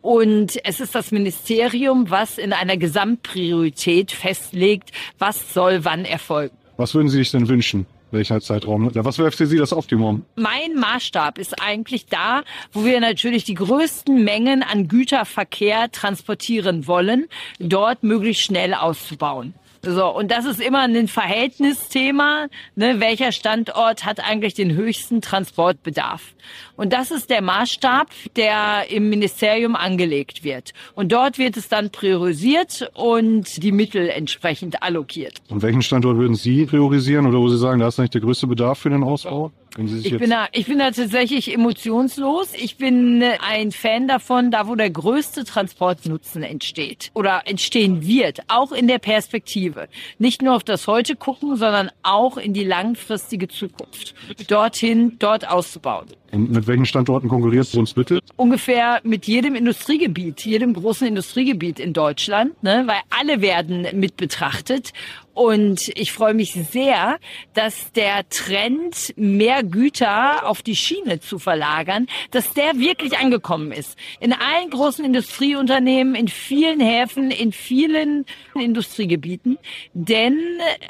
Und 0.02 0.58
es 0.64 0.80
ist 0.80 0.94
das 0.94 1.12
Ministerium, 1.12 2.10
was 2.10 2.36
in 2.38 2.52
einer 2.52 2.76
Gesamtpriorität 2.76 4.12
festlegt, 4.12 4.90
was 5.18 5.54
soll 5.54 5.84
wann 5.84 6.04
erfolgen. 6.04 6.54
Was 6.76 6.94
würden 6.94 7.08
Sie 7.08 7.18
sich 7.18 7.30
denn 7.30 7.48
wünschen? 7.48 7.86
Welcher 8.10 8.40
Zeitraum? 8.40 8.90
Was 8.94 9.18
wäre 9.18 9.32
für 9.32 9.46
Sie 9.46 9.56
das 9.58 9.72
Optimum? 9.72 10.24
Mein 10.36 10.74
Maßstab 10.76 11.38
ist 11.38 11.60
eigentlich 11.60 12.06
da, 12.06 12.44
wo 12.72 12.84
wir 12.84 13.00
natürlich 13.00 13.42
die 13.44 13.54
größten 13.54 14.22
Mengen 14.22 14.62
an 14.62 14.86
Güterverkehr 14.86 15.90
transportieren 15.90 16.86
wollen, 16.86 17.26
dort 17.58 18.04
möglichst 18.04 18.42
schnell 18.42 18.74
auszubauen. 18.74 19.54
So, 19.84 20.06
und 20.08 20.30
das 20.30 20.44
ist 20.46 20.60
immer 20.60 20.80
ein 20.80 21.08
Verhältnisthema. 21.08 22.48
Ne? 22.74 23.00
Welcher 23.00 23.32
Standort 23.32 24.04
hat 24.04 24.20
eigentlich 24.20 24.54
den 24.54 24.74
höchsten 24.74 25.20
Transportbedarf? 25.20 26.34
Und 26.76 26.92
das 26.92 27.10
ist 27.10 27.30
der 27.30 27.42
Maßstab, 27.42 28.08
der 28.36 28.90
im 28.90 29.08
Ministerium 29.08 29.76
angelegt 29.76 30.44
wird. 30.44 30.72
Und 30.94 31.12
dort 31.12 31.38
wird 31.38 31.56
es 31.56 31.68
dann 31.68 31.90
priorisiert 31.90 32.90
und 32.94 33.62
die 33.62 33.72
Mittel 33.72 34.08
entsprechend 34.08 34.82
allokiert. 34.82 35.40
Und 35.48 35.62
welchen 35.62 35.82
Standort 35.82 36.16
würden 36.16 36.34
Sie 36.34 36.66
priorisieren 36.66 37.26
oder 37.26 37.38
wo 37.38 37.48
Sie 37.48 37.58
sagen, 37.58 37.80
da 37.80 37.88
ist 37.88 37.98
eigentlich 37.98 38.10
der 38.10 38.20
größte 38.22 38.46
Bedarf 38.46 38.78
für 38.78 38.90
den 38.90 39.02
Ausbau? 39.02 39.52
Ich 39.76 40.16
bin, 40.16 40.30
da, 40.30 40.46
ich 40.52 40.66
bin 40.66 40.78
da 40.78 40.92
tatsächlich 40.92 41.52
emotionslos. 41.52 42.54
Ich 42.54 42.76
bin 42.76 43.22
äh, 43.22 43.38
ein 43.40 43.72
Fan 43.72 44.06
davon, 44.06 44.52
da 44.52 44.68
wo 44.68 44.76
der 44.76 44.90
größte 44.90 45.44
Transportnutzen 45.44 46.44
entsteht 46.44 47.10
oder 47.14 47.42
entstehen 47.46 48.06
wird, 48.06 48.40
auch 48.46 48.70
in 48.70 48.86
der 48.86 48.98
Perspektive. 49.00 49.88
Nicht 50.18 50.42
nur 50.42 50.54
auf 50.54 50.62
das 50.62 50.86
Heute 50.86 51.16
gucken, 51.16 51.56
sondern 51.56 51.90
auch 52.04 52.36
in 52.36 52.52
die 52.52 52.64
langfristige 52.64 53.48
Zukunft. 53.48 54.14
Dorthin, 54.46 55.16
dort 55.18 55.48
auszubauen. 55.48 56.06
Und 56.34 56.50
mit 56.50 56.66
welchen 56.66 56.84
Standorten 56.84 57.28
konkurriert 57.28 57.70
Brunsbüttel? 57.70 58.20
Ungefähr 58.36 59.00
mit 59.04 59.26
jedem 59.26 59.54
Industriegebiet, 59.54 60.44
jedem 60.44 60.74
großen 60.74 61.06
Industriegebiet 61.06 61.78
in 61.78 61.92
Deutschland, 61.92 62.60
ne, 62.62 62.82
weil 62.86 63.00
alle 63.10 63.40
werden 63.40 63.86
mit 63.94 64.16
betrachtet. 64.16 64.92
Und 65.32 65.90
ich 65.96 66.12
freue 66.12 66.34
mich 66.34 66.52
sehr, 66.52 67.18
dass 67.54 67.90
der 67.92 68.28
Trend, 68.28 69.12
mehr 69.16 69.64
Güter 69.64 70.48
auf 70.48 70.62
die 70.62 70.76
Schiene 70.76 71.18
zu 71.18 71.40
verlagern, 71.40 72.06
dass 72.30 72.52
der 72.54 72.78
wirklich 72.78 73.18
angekommen 73.18 73.72
ist. 73.72 73.98
In 74.20 74.32
allen 74.32 74.70
großen 74.70 75.04
Industrieunternehmen, 75.04 76.14
in 76.14 76.28
vielen 76.28 76.78
Häfen, 76.78 77.32
in 77.32 77.50
vielen 77.50 78.26
Industriegebieten. 78.54 79.58
Denn 79.92 80.38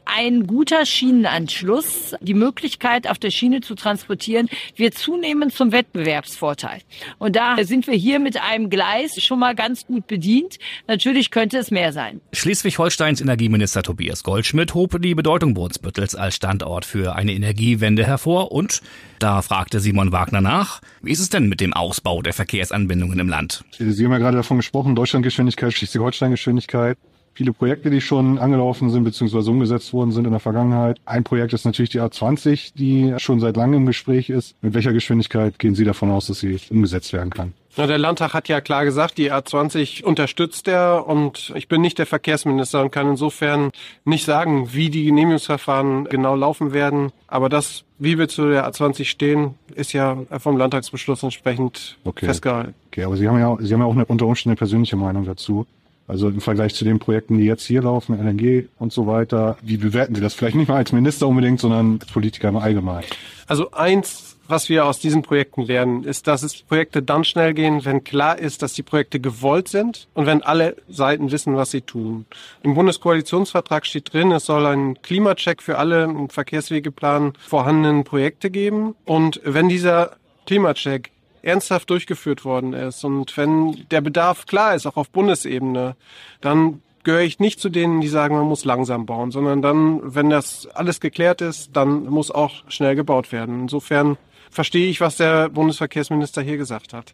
ein 0.04 0.46
guter 0.46 0.84
Schienenanschluss, 0.84 2.14
die 2.20 2.34
Möglichkeit, 2.34 3.08
auf 3.08 3.18
der 3.18 3.30
Schiene 3.30 3.62
zu 3.62 3.74
transportieren, 3.74 4.50
wird 4.76 4.92
zunehmend 4.92 5.33
zum 5.50 5.72
Wettbewerbsvorteil. 5.72 6.80
Und 7.18 7.36
da 7.36 7.56
sind 7.62 7.86
wir 7.86 7.94
hier 7.94 8.18
mit 8.18 8.40
einem 8.40 8.70
Gleis 8.70 9.22
schon 9.22 9.38
mal 9.38 9.54
ganz 9.54 9.86
gut 9.86 10.06
bedient. 10.06 10.58
Natürlich 10.88 11.30
könnte 11.30 11.58
es 11.58 11.70
mehr 11.70 11.92
sein. 11.92 12.20
Schleswig-Holsteins 12.32 13.20
Energieminister 13.20 13.82
Tobias 13.82 14.22
Goldschmidt 14.22 14.74
hob 14.74 15.00
die 15.00 15.14
Bedeutung 15.14 15.54
Brunsbüttels 15.54 16.14
als 16.14 16.36
Standort 16.36 16.84
für 16.84 17.16
eine 17.16 17.32
Energiewende 17.32 18.04
hervor 18.06 18.52
und 18.52 18.80
da 19.18 19.42
fragte 19.42 19.80
Simon 19.80 20.12
Wagner 20.12 20.40
nach, 20.40 20.80
wie 21.02 21.12
ist 21.12 21.20
es 21.20 21.30
denn 21.30 21.48
mit 21.48 21.60
dem 21.60 21.72
Ausbau 21.72 22.22
der 22.22 22.32
Verkehrsanbindungen 22.32 23.18
im 23.18 23.28
Land? 23.28 23.64
Sie 23.78 24.04
haben 24.04 24.12
ja 24.12 24.18
gerade 24.18 24.36
davon 24.36 24.58
gesprochen, 24.58 24.94
Deutschlandgeschwindigkeit, 24.94 25.72
Schleswig-Holstein-Geschwindigkeit. 25.72 26.98
Viele 27.34 27.52
Projekte, 27.52 27.90
die 27.90 28.00
schon 28.00 28.38
angelaufen 28.38 28.90
sind 28.90 29.04
bzw. 29.04 29.50
umgesetzt 29.50 29.92
worden 29.92 30.12
sind 30.12 30.24
in 30.24 30.30
der 30.30 30.40
Vergangenheit. 30.40 31.00
Ein 31.04 31.24
Projekt 31.24 31.52
ist 31.52 31.64
natürlich 31.64 31.90
die 31.90 32.00
A20, 32.00 32.72
die 32.74 33.14
schon 33.18 33.40
seit 33.40 33.56
langem 33.56 33.80
im 33.80 33.86
Gespräch 33.86 34.30
ist. 34.30 34.54
Mit 34.62 34.74
welcher 34.74 34.92
Geschwindigkeit 34.92 35.58
gehen 35.58 35.74
Sie 35.74 35.84
davon 35.84 36.10
aus, 36.10 36.28
dass 36.28 36.38
sie 36.38 36.58
umgesetzt 36.70 37.12
werden 37.12 37.30
kann? 37.30 37.52
Na, 37.76 37.88
der 37.88 37.98
Landtag 37.98 38.34
hat 38.34 38.46
ja 38.48 38.60
klar 38.60 38.84
gesagt, 38.84 39.18
die 39.18 39.32
A20 39.32 40.04
unterstützt 40.04 40.68
er 40.68 41.08
und 41.08 41.52
ich 41.56 41.66
bin 41.66 41.80
nicht 41.80 41.98
der 41.98 42.06
Verkehrsminister 42.06 42.80
und 42.82 42.92
kann 42.92 43.08
insofern 43.08 43.72
nicht 44.04 44.24
sagen, 44.24 44.68
wie 44.72 44.90
die 44.90 45.04
Genehmigungsverfahren 45.04 46.04
genau 46.04 46.36
laufen 46.36 46.72
werden. 46.72 47.10
Aber 47.26 47.48
das, 47.48 47.82
wie 47.98 48.16
wir 48.16 48.28
zu 48.28 48.48
der 48.48 48.70
A20 48.70 49.06
stehen, 49.06 49.54
ist 49.74 49.92
ja 49.92 50.16
vom 50.38 50.56
Landtagsbeschluss 50.56 51.24
entsprechend 51.24 51.98
Okay. 52.04 52.26
festgehalten. 52.26 52.74
Okay, 52.92 53.02
aber 53.04 53.16
Sie 53.16 53.28
haben 53.28 53.40
ja, 53.40 53.56
Sie 53.58 53.74
haben 53.74 53.80
ja 53.80 53.86
auch 53.86 53.92
eine, 53.94 54.04
unter 54.04 54.26
Umständen 54.26 54.50
eine 54.52 54.56
persönliche 54.58 54.94
Meinung 54.96 55.24
dazu. 55.24 55.66
Also 56.06 56.28
im 56.28 56.40
Vergleich 56.40 56.74
zu 56.74 56.84
den 56.84 56.98
Projekten, 56.98 57.38
die 57.38 57.44
jetzt 57.44 57.64
hier 57.64 57.82
laufen, 57.82 58.14
LNG 58.14 58.68
und 58.78 58.92
so 58.92 59.06
weiter. 59.06 59.56
Wie 59.62 59.78
bewerten 59.78 60.14
Sie 60.14 60.20
das? 60.20 60.34
Vielleicht 60.34 60.56
nicht 60.56 60.68
mal 60.68 60.76
als 60.76 60.92
Minister 60.92 61.26
unbedingt, 61.26 61.60
sondern 61.60 61.98
als 62.00 62.12
Politiker 62.12 62.48
im 62.48 62.56
Allgemeinen. 62.56 63.06
Also 63.46 63.70
eins, 63.72 64.36
was 64.46 64.68
wir 64.68 64.84
aus 64.84 64.98
diesen 64.98 65.22
Projekten 65.22 65.62
lernen, 65.62 66.04
ist, 66.04 66.26
dass 66.26 66.42
es 66.42 66.62
Projekte 66.62 67.02
dann 67.02 67.24
schnell 67.24 67.54
gehen, 67.54 67.84
wenn 67.86 68.04
klar 68.04 68.38
ist, 68.38 68.62
dass 68.62 68.74
die 68.74 68.82
Projekte 68.82 69.18
gewollt 69.18 69.68
sind 69.68 70.08
und 70.12 70.26
wenn 70.26 70.42
alle 70.42 70.76
Seiten 70.88 71.30
wissen, 71.30 71.56
was 71.56 71.70
sie 71.70 71.80
tun. 71.80 72.26
Im 72.62 72.74
Bundeskoalitionsvertrag 72.74 73.86
steht 73.86 74.12
drin, 74.12 74.32
es 74.32 74.44
soll 74.44 74.66
einen 74.66 75.00
Klimacheck 75.00 75.62
für 75.62 75.78
alle 75.78 76.04
im 76.04 76.28
Verkehrswegeplan 76.28 77.32
vorhandenen 77.38 78.04
Projekte 78.04 78.50
geben. 78.50 78.94
Und 79.06 79.40
wenn 79.44 79.70
dieser 79.70 80.16
Klimacheck 80.46 81.10
ernsthaft 81.44 81.90
durchgeführt 81.90 82.44
worden 82.44 82.72
ist 82.72 83.04
und 83.04 83.36
wenn 83.36 83.86
der 83.90 84.00
Bedarf 84.00 84.46
klar 84.46 84.74
ist, 84.74 84.86
auch 84.86 84.96
auf 84.96 85.10
Bundesebene, 85.10 85.96
dann 86.40 86.82
gehöre 87.04 87.20
ich 87.20 87.38
nicht 87.38 87.60
zu 87.60 87.68
denen, 87.68 88.00
die 88.00 88.08
sagen, 88.08 88.34
man 88.34 88.46
muss 88.46 88.64
langsam 88.64 89.06
bauen, 89.06 89.30
sondern 89.30 89.62
dann, 89.62 90.00
wenn 90.02 90.30
das 90.30 90.66
alles 90.74 91.00
geklärt 91.00 91.42
ist, 91.42 91.76
dann 91.76 92.04
muss 92.04 92.30
auch 92.30 92.64
schnell 92.68 92.96
gebaut 92.96 93.30
werden. 93.30 93.62
Insofern 93.62 94.16
verstehe 94.50 94.88
ich, 94.88 95.00
was 95.00 95.18
der 95.18 95.50
Bundesverkehrsminister 95.50 96.42
hier 96.42 96.56
gesagt 96.56 96.92
hat. 96.92 97.12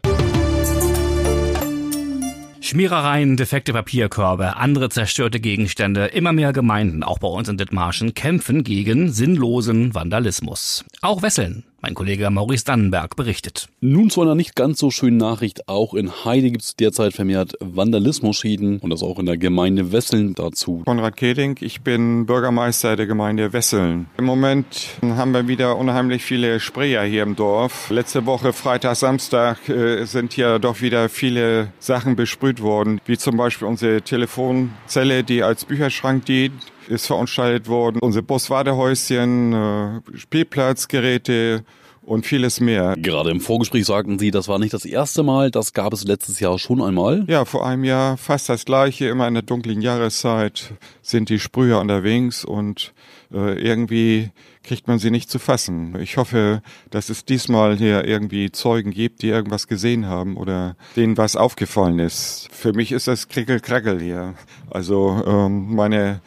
Schmierereien, 2.63 3.37
defekte 3.37 3.73
Papierkörbe, 3.73 4.57
andere 4.57 4.91
zerstörte 4.91 5.41
Gegenstände, 5.41 6.07
immer 6.07 6.33
mehr 6.33 6.53
Gemeinden, 6.53 7.03
auch 7.03 7.19
bei 7.19 7.27
uns 7.27 7.49
in 7.49 7.57
Dithmarschen, 7.57 8.15
kämpfen 8.15 8.63
gegen 8.63 9.11
sinnlosen 9.11 9.95
Vandalismus. 9.95 10.85
Auch 11.03 11.23
Wesseln. 11.23 11.65
Mein 11.81 11.95
Kollege 11.95 12.29
Maurice 12.29 12.67
Dannenberg 12.67 13.17
berichtet. 13.17 13.71
Nun 13.81 14.11
zu 14.11 14.21
einer 14.21 14.35
nicht 14.35 14.55
ganz 14.55 14.79
so 14.79 14.91
schönen 14.91 15.17
Nachricht. 15.17 15.67
Auch 15.67 15.95
in 15.95 16.27
Heide 16.27 16.51
gibt 16.51 16.63
es 16.63 16.77
derzeit 16.77 17.15
vermehrt 17.15 17.55
Vandalismusschäden 17.59 18.81
und 18.81 18.91
das 18.91 19.03
auch 19.03 19.19
in 19.19 19.25
der 19.25 19.39
Gemeinde 19.39 19.93
Wesseln 19.93 20.35
dazu. 20.35 20.83
Konrad 20.85 21.17
Keding, 21.17 21.57
ich 21.63 21.81
bin 21.81 22.27
Bürgermeister 22.27 22.97
der 22.97 23.07
Gemeinde 23.07 23.55
Wesseln. 23.55 24.09
Im 24.19 24.27
Moment 24.27 24.89
haben 25.01 25.33
wir 25.33 25.49
wieder 25.49 25.79
unheimlich 25.79 26.23
viele 26.23 26.61
Sprayer 26.61 27.05
hier 27.05 27.23
im 27.23 27.35
Dorf. 27.35 27.89
Letzte 27.89 28.27
Woche, 28.27 28.53
Freitag, 28.53 28.97
Samstag, 28.97 29.71
äh, 29.71 30.05
sind 30.05 30.35
hier 30.35 30.59
doch 30.59 30.83
wieder 30.83 31.09
viele 31.09 31.73
Sachen 31.79 32.15
besprüht 32.15 32.61
worden, 32.61 33.01
wie 33.07 33.17
zum 33.17 33.39
Beispiel 33.39 33.67
unsere 33.67 34.03
Telefonzelle, 34.03 35.25
die 35.25 35.43
als 35.43 35.65
Bücherschrank 35.65 36.27
dient 36.27 36.53
ist 36.91 37.07
verunstaltet 37.07 37.69
worden. 37.69 37.99
Unsere 38.01 38.23
Buswartehäuschen, 38.23 39.53
äh, 39.53 40.01
Spielplatzgeräte 40.17 41.65
und 42.03 42.27
vieles 42.27 42.61
mehr. 42.61 42.97
Gerade 42.99 43.31
im 43.31 43.41
Vorgespräch 43.41 43.87
sagten 43.87 44.19
Sie, 44.19 44.31
das 44.31 44.49
war 44.49 44.59
nicht 44.59 44.73
das 44.73 44.85
erste 44.85 45.23
Mal, 45.23 45.51
das 45.51 45.73
gab 45.73 45.93
es 45.93 46.05
letztes 46.05 46.41
Jahr 46.41 46.59
schon 46.59 46.83
einmal. 46.83 47.25
Ja, 47.29 47.45
vor 47.45 47.67
einem 47.67 47.85
Jahr 47.85 48.17
fast 48.17 48.49
das 48.49 48.65
gleiche. 48.65 49.07
Immer 49.07 49.29
in 49.29 49.35
der 49.35 49.43
dunklen 49.43 49.81
Jahreszeit 49.81 50.73
sind 51.03 51.29
die 51.29 51.39
Sprüher 51.39 51.79
unterwegs 51.79 52.45
und 52.45 52.93
äh, 53.33 53.61
irgendwie 53.61 54.31
kriegt 54.65 54.89
man 54.89 54.99
sie 54.99 55.11
nicht 55.11 55.31
zu 55.31 55.39
fassen. 55.39 55.97
Ich 56.01 56.17
hoffe, 56.17 56.63
dass 56.91 57.11
es 57.11 57.25
diesmal 57.25 57.77
hier 57.77 58.05
irgendwie 58.05 58.51
Zeugen 58.51 58.91
gibt, 58.91 59.23
die 59.23 59.29
irgendwas 59.29 59.69
gesehen 59.69 60.07
haben 60.07 60.37
oder 60.37 60.77
denen 60.97 61.17
was 61.17 61.37
aufgefallen 61.37 61.99
ist. 61.99 62.49
Für 62.51 62.73
mich 62.73 62.93
ist 62.93 63.07
das 63.09 63.29
Krickel-Krackel 63.29 64.01
hier. 64.01 64.35
Also 64.71 65.23
ähm, 65.27 65.75
meine 65.75 66.21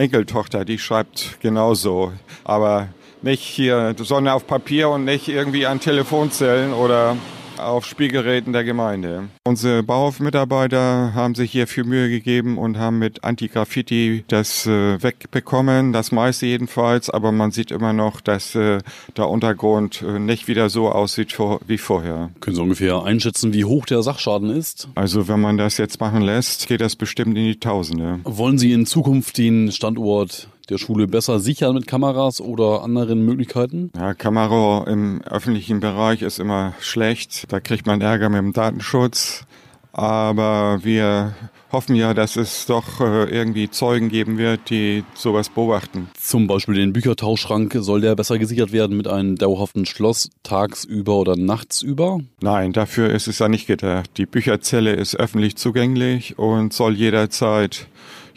Enkeltochter, 0.00 0.64
die 0.64 0.78
schreibt 0.78 1.38
genauso. 1.40 2.12
Aber 2.42 2.88
nicht 3.22 3.42
hier 3.42 3.94
Sonne 3.98 4.32
auf 4.32 4.46
Papier 4.46 4.88
und 4.88 5.04
nicht 5.04 5.28
irgendwie 5.28 5.66
an 5.66 5.78
Telefonzellen 5.78 6.72
oder 6.72 7.16
auf 7.64 7.86
Spielgeräten 7.86 8.52
der 8.52 8.64
Gemeinde. 8.64 9.28
Unsere 9.44 9.82
Bauhofmitarbeiter 9.82 11.14
haben 11.14 11.34
sich 11.34 11.52
hier 11.52 11.66
viel 11.66 11.84
Mühe 11.84 12.08
gegeben 12.08 12.58
und 12.58 12.78
haben 12.78 12.98
mit 12.98 13.24
Anti-Graffiti 13.24 14.24
das 14.28 14.66
äh, 14.66 15.02
wegbekommen, 15.02 15.92
das 15.92 16.12
meiste 16.12 16.46
jedenfalls, 16.46 17.10
aber 17.10 17.32
man 17.32 17.50
sieht 17.50 17.70
immer 17.70 17.92
noch, 17.92 18.20
dass 18.20 18.54
äh, 18.54 18.78
der 19.16 19.28
Untergrund 19.28 20.02
äh, 20.02 20.18
nicht 20.18 20.48
wieder 20.48 20.70
so 20.70 20.90
aussieht 20.90 21.32
vor, 21.32 21.60
wie 21.66 21.78
vorher. 21.78 22.30
Können 22.40 22.56
Sie 22.56 22.62
ungefähr 22.62 23.02
einschätzen, 23.02 23.52
wie 23.52 23.64
hoch 23.64 23.86
der 23.86 24.02
Sachschaden 24.02 24.50
ist? 24.50 24.88
Also 24.94 25.28
wenn 25.28 25.40
man 25.40 25.58
das 25.58 25.78
jetzt 25.78 26.00
machen 26.00 26.22
lässt, 26.22 26.68
geht 26.68 26.80
das 26.80 26.96
bestimmt 26.96 27.36
in 27.36 27.44
die 27.44 27.60
Tausende. 27.60 28.20
Wollen 28.24 28.58
Sie 28.58 28.72
in 28.72 28.86
Zukunft 28.86 29.38
den 29.38 29.72
Standort 29.72 30.48
der 30.70 30.78
Schule 30.78 31.06
besser 31.06 31.40
sichern 31.40 31.74
mit 31.74 31.86
Kameras 31.86 32.40
oder 32.40 32.82
anderen 32.82 33.24
Möglichkeiten? 33.24 33.90
Ja, 33.96 34.14
Kamera 34.14 34.84
im 34.88 35.20
öffentlichen 35.22 35.80
Bereich 35.80 36.22
ist 36.22 36.38
immer 36.38 36.74
schlecht. 36.80 37.52
Da 37.52 37.60
kriegt 37.60 37.86
man 37.86 38.00
Ärger 38.00 38.28
mit 38.28 38.38
dem 38.38 38.52
Datenschutz. 38.52 39.44
Aber 39.92 40.78
wir 40.82 41.34
hoffen 41.72 41.94
ja, 41.96 42.14
dass 42.14 42.36
es 42.36 42.66
doch 42.66 43.00
äh, 43.00 43.24
irgendwie 43.24 43.70
Zeugen 43.70 44.08
geben 44.08 44.38
wird, 44.38 44.70
die 44.70 45.04
sowas 45.14 45.48
beobachten. 45.48 46.08
Zum 46.18 46.46
Beispiel 46.46 46.74
den 46.74 46.92
Büchertauschschrank, 46.92 47.76
soll 47.80 48.00
der 48.00 48.14
besser 48.14 48.38
gesichert 48.38 48.72
werden 48.72 48.96
mit 48.96 49.08
einem 49.08 49.36
dauerhaften 49.36 49.86
Schloss 49.86 50.30
tagsüber 50.42 51.16
oder 51.16 51.36
nachtsüber? 51.36 52.20
Nein, 52.40 52.72
dafür 52.72 53.10
ist 53.10 53.28
es 53.28 53.40
ja 53.40 53.48
nicht 53.48 53.66
gedacht. 53.66 54.10
Die 54.16 54.26
Bücherzelle 54.26 54.92
ist 54.92 55.16
öffentlich 55.16 55.56
zugänglich 55.56 56.38
und 56.38 56.72
soll 56.72 56.94
jederzeit 56.94 57.88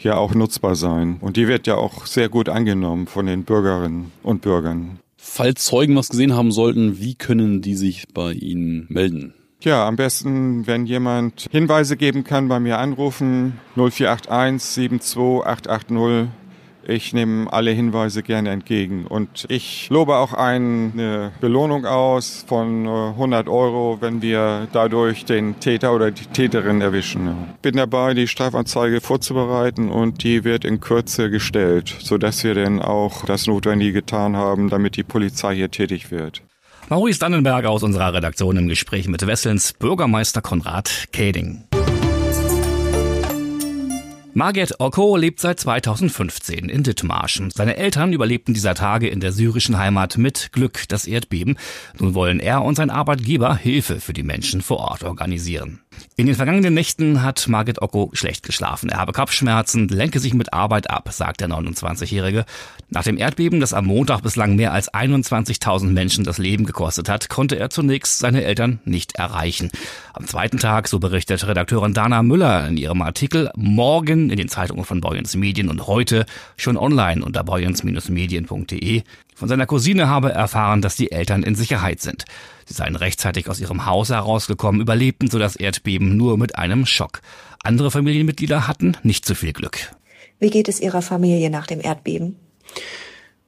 ja 0.04 0.16
auch 0.16 0.34
nutzbar 0.34 0.76
sein. 0.76 1.16
Und 1.20 1.36
die 1.36 1.48
wird 1.48 1.66
ja 1.66 1.76
auch 1.76 2.06
sehr 2.06 2.28
gut 2.28 2.48
angenommen 2.48 3.06
von 3.06 3.26
den 3.26 3.44
Bürgerinnen 3.44 4.12
und 4.22 4.42
Bürgern. 4.42 5.00
Falls 5.16 5.64
Zeugen 5.64 5.96
was 5.96 6.10
gesehen 6.10 6.34
haben 6.34 6.52
sollten, 6.52 7.00
wie 7.00 7.14
können 7.14 7.62
die 7.62 7.74
sich 7.74 8.04
bei 8.12 8.32
Ihnen 8.32 8.86
melden? 8.90 9.34
Ja, 9.60 9.88
am 9.88 9.96
besten, 9.96 10.66
wenn 10.66 10.84
jemand 10.84 11.48
Hinweise 11.50 11.96
geben 11.96 12.22
kann, 12.22 12.48
bei 12.48 12.60
mir 12.60 12.78
anrufen 12.78 13.58
0481 13.76 15.00
72 15.00 15.46
880. 15.46 16.28
Ich 16.86 17.12
nehme 17.12 17.50
alle 17.52 17.70
Hinweise 17.70 18.22
gerne 18.22 18.50
entgegen 18.50 19.06
und 19.06 19.46
ich 19.48 19.88
lobe 19.90 20.16
auch 20.16 20.34
eine 20.34 21.32
Belohnung 21.40 21.86
aus 21.86 22.44
von 22.46 22.86
100 22.86 23.48
Euro, 23.48 23.98
wenn 24.00 24.20
wir 24.20 24.68
dadurch 24.72 25.24
den 25.24 25.58
Täter 25.60 25.94
oder 25.94 26.10
die 26.10 26.26
Täterin 26.26 26.80
erwischen. 26.80 27.54
Bin 27.62 27.76
dabei, 27.76 28.12
die 28.12 28.28
Strafanzeige 28.28 29.00
vorzubereiten 29.00 29.90
und 29.90 30.22
die 30.24 30.44
wird 30.44 30.64
in 30.64 30.80
Kürze 30.80 31.30
gestellt, 31.30 31.94
sodass 32.00 32.44
wir 32.44 32.54
dann 32.54 32.82
auch 32.82 33.24
das 33.24 33.46
Notwendige 33.46 33.94
getan 33.94 34.36
haben, 34.36 34.68
damit 34.68 34.96
die 34.96 35.04
Polizei 35.04 35.54
hier 35.54 35.70
tätig 35.70 36.10
wird. 36.10 36.42
Maurice 36.90 37.18
Dannenberg 37.18 37.64
aus 37.64 37.82
unserer 37.82 38.12
Redaktion 38.12 38.58
im 38.58 38.68
Gespräch 38.68 39.08
mit 39.08 39.26
Wesselns 39.26 39.72
Bürgermeister 39.72 40.42
Konrad 40.42 41.06
Käding. 41.12 41.64
Marget 44.36 44.80
Okko 44.80 45.16
lebt 45.16 45.38
seit 45.38 45.60
2015 45.60 46.68
in 46.68 46.82
Dithmarschen. 46.82 47.50
Seine 47.50 47.76
Eltern 47.76 48.12
überlebten 48.12 48.52
dieser 48.52 48.74
Tage 48.74 49.06
in 49.06 49.20
der 49.20 49.30
syrischen 49.30 49.78
Heimat 49.78 50.18
mit 50.18 50.50
Glück 50.50 50.88
das 50.88 51.06
Erdbeben. 51.06 51.56
Nun 52.00 52.14
wollen 52.14 52.40
er 52.40 52.64
und 52.64 52.74
sein 52.74 52.90
Arbeitgeber 52.90 53.54
Hilfe 53.54 54.00
für 54.00 54.12
die 54.12 54.24
Menschen 54.24 54.60
vor 54.60 54.78
Ort 54.78 55.04
organisieren. 55.04 55.83
In 56.16 56.26
den 56.26 56.36
vergangenen 56.36 56.74
Nächten 56.74 57.22
hat 57.22 57.48
Margit 57.48 57.82
Ocko 57.82 58.10
schlecht 58.12 58.44
geschlafen. 58.44 58.88
Er 58.88 58.98
habe 58.98 59.12
Kopfschmerzen, 59.12 59.88
lenke 59.88 60.20
sich 60.20 60.32
mit 60.32 60.52
Arbeit 60.52 60.88
ab, 60.88 61.08
sagt 61.10 61.40
der 61.40 61.48
29-Jährige. 61.48 62.44
Nach 62.88 63.02
dem 63.02 63.18
Erdbeben, 63.18 63.58
das 63.58 63.74
am 63.74 63.86
Montag 63.86 64.22
bislang 64.22 64.54
mehr 64.54 64.72
als 64.72 64.92
21.000 64.94 65.86
Menschen 65.86 66.22
das 66.22 66.38
Leben 66.38 66.66
gekostet 66.66 67.08
hat, 67.08 67.28
konnte 67.28 67.58
er 67.58 67.70
zunächst 67.70 68.20
seine 68.20 68.44
Eltern 68.44 68.78
nicht 68.84 69.16
erreichen. 69.16 69.70
Am 70.12 70.26
zweiten 70.28 70.58
Tag, 70.58 70.86
so 70.86 71.00
berichtet 71.00 71.46
Redakteurin 71.48 71.94
Dana 71.94 72.22
Müller 72.22 72.68
in 72.68 72.76
ihrem 72.76 73.02
Artikel, 73.02 73.50
morgen 73.56 74.30
in 74.30 74.36
den 74.36 74.48
Zeitungen 74.48 74.84
von 74.84 75.00
Boyens 75.00 75.34
Medien 75.34 75.68
und 75.68 75.88
heute 75.88 76.26
schon 76.56 76.76
online 76.76 77.24
unter 77.24 77.42
boyens-medien.de. 77.42 79.02
Von 79.34 79.48
seiner 79.48 79.66
Cousine 79.66 80.08
habe 80.08 80.30
er 80.30 80.36
erfahren, 80.36 80.80
dass 80.80 80.94
die 80.94 81.10
Eltern 81.10 81.42
in 81.42 81.56
Sicherheit 81.56 82.00
sind. 82.00 82.24
Sie 82.66 82.74
seien 82.74 82.96
rechtzeitig 82.96 83.48
aus 83.48 83.60
ihrem 83.60 83.84
Haus 83.84 84.10
herausgekommen, 84.10 84.80
überlebten 84.80 85.28
so 85.28 85.38
das 85.38 85.56
Erdbeben 85.56 86.16
nur 86.16 86.38
mit 86.38 86.56
einem 86.56 86.86
Schock. 86.86 87.20
Andere 87.62 87.90
Familienmitglieder 87.90 88.68
hatten 88.68 88.96
nicht 89.02 89.26
so 89.26 89.34
viel 89.34 89.52
Glück. 89.52 89.92
Wie 90.38 90.50
geht 90.50 90.68
es 90.68 90.80
Ihrer 90.80 91.02
Familie 91.02 91.50
nach 91.50 91.66
dem 91.66 91.80
Erdbeben? 91.80 92.36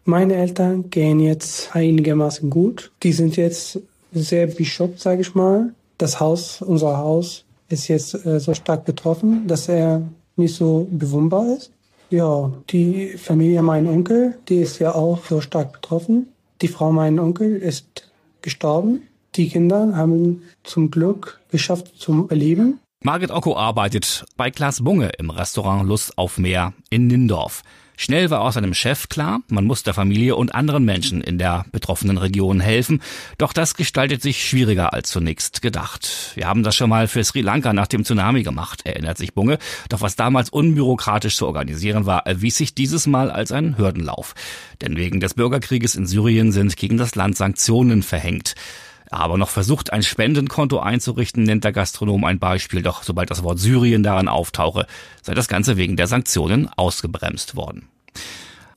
Meine 0.04 0.34
Eltern 0.36 0.90
gehen 0.90 1.20
jetzt 1.20 1.74
einigermaßen 1.74 2.50
gut. 2.50 2.92
Die 3.02 3.12
sind 3.12 3.36
jetzt 3.36 3.80
sehr 4.12 4.46
beschockt, 4.46 5.00
sage 5.00 5.20
ich 5.20 5.34
mal. 5.34 5.74
Das 5.98 6.20
Haus, 6.20 6.62
unser 6.62 6.96
Haus, 6.98 7.44
ist 7.68 7.88
jetzt 7.88 8.14
äh, 8.26 8.38
so 8.38 8.54
stark 8.54 8.84
betroffen, 8.84 9.46
dass 9.46 9.68
er 9.68 10.02
nicht 10.36 10.54
so 10.54 10.86
bewohnbar 10.90 11.56
ist. 11.56 11.72
Ja, 12.10 12.52
die 12.70 13.08
Familie 13.18 13.62
mein 13.62 13.88
Onkel, 13.88 14.38
die 14.48 14.58
ist 14.58 14.78
ja 14.78 14.94
auch 14.94 15.24
so 15.24 15.40
stark 15.40 15.72
betroffen. 15.72 16.28
Die 16.62 16.68
Frau 16.68 16.92
mein 16.92 17.18
Onkel 17.18 17.56
ist 17.56 18.10
gestorben. 18.42 19.02
Die 19.34 19.48
Kinder 19.48 19.96
haben 19.96 20.42
zum 20.62 20.90
Glück 20.90 21.40
geschafft 21.50 21.98
zum 21.98 22.30
Erleben. 22.30 22.78
Margit 23.02 23.30
Ocko 23.30 23.56
arbeitet 23.56 24.24
bei 24.36 24.50
Klaas 24.50 24.82
Bunge 24.82 25.10
im 25.18 25.30
Restaurant 25.30 25.86
Lust 25.86 26.16
auf 26.16 26.38
Meer 26.38 26.72
in 26.90 27.08
Nindorf. 27.08 27.62
Schnell 27.96 28.28
war 28.30 28.42
auch 28.42 28.52
seinem 28.52 28.74
Chef 28.74 29.08
klar, 29.08 29.40
man 29.48 29.64
muss 29.64 29.82
der 29.82 29.94
Familie 29.94 30.36
und 30.36 30.54
anderen 30.54 30.84
Menschen 30.84 31.22
in 31.22 31.38
der 31.38 31.64
betroffenen 31.72 32.18
Region 32.18 32.60
helfen. 32.60 33.00
Doch 33.38 33.54
das 33.54 33.74
gestaltet 33.74 34.20
sich 34.20 34.46
schwieriger 34.46 34.92
als 34.92 35.08
zunächst 35.10 35.62
gedacht. 35.62 36.32
Wir 36.34 36.46
haben 36.46 36.62
das 36.62 36.76
schon 36.76 36.90
mal 36.90 37.08
für 37.08 37.24
Sri 37.24 37.40
Lanka 37.40 37.72
nach 37.72 37.86
dem 37.86 38.04
Tsunami 38.04 38.42
gemacht, 38.42 38.82
erinnert 38.84 39.16
sich 39.16 39.32
Bunge. 39.32 39.58
Doch 39.88 40.02
was 40.02 40.14
damals 40.14 40.50
unbürokratisch 40.50 41.36
zu 41.36 41.46
organisieren 41.46 42.04
war, 42.04 42.26
erwies 42.26 42.56
sich 42.56 42.74
dieses 42.74 43.06
Mal 43.06 43.30
als 43.30 43.50
ein 43.50 43.78
Hürdenlauf. 43.78 44.34
Denn 44.82 44.96
wegen 44.96 45.20
des 45.20 45.34
Bürgerkrieges 45.34 45.94
in 45.94 46.06
Syrien 46.06 46.52
sind 46.52 46.76
gegen 46.76 46.98
das 46.98 47.14
Land 47.14 47.36
Sanktionen 47.36 48.02
verhängt 48.02 48.54
aber 49.10 49.38
noch 49.38 49.48
versucht, 49.48 49.92
ein 49.92 50.02
Spendenkonto 50.02 50.78
einzurichten, 50.78 51.44
nennt 51.44 51.64
der 51.64 51.72
Gastronom 51.72 52.24
ein 52.24 52.38
Beispiel. 52.38 52.82
Doch 52.82 53.02
sobald 53.02 53.30
das 53.30 53.42
Wort 53.42 53.58
Syrien 53.58 54.02
daran 54.02 54.28
auftauche, 54.28 54.86
sei 55.22 55.34
das 55.34 55.48
Ganze 55.48 55.76
wegen 55.76 55.96
der 55.96 56.06
Sanktionen 56.06 56.68
ausgebremst 56.76 57.56
worden. 57.56 57.88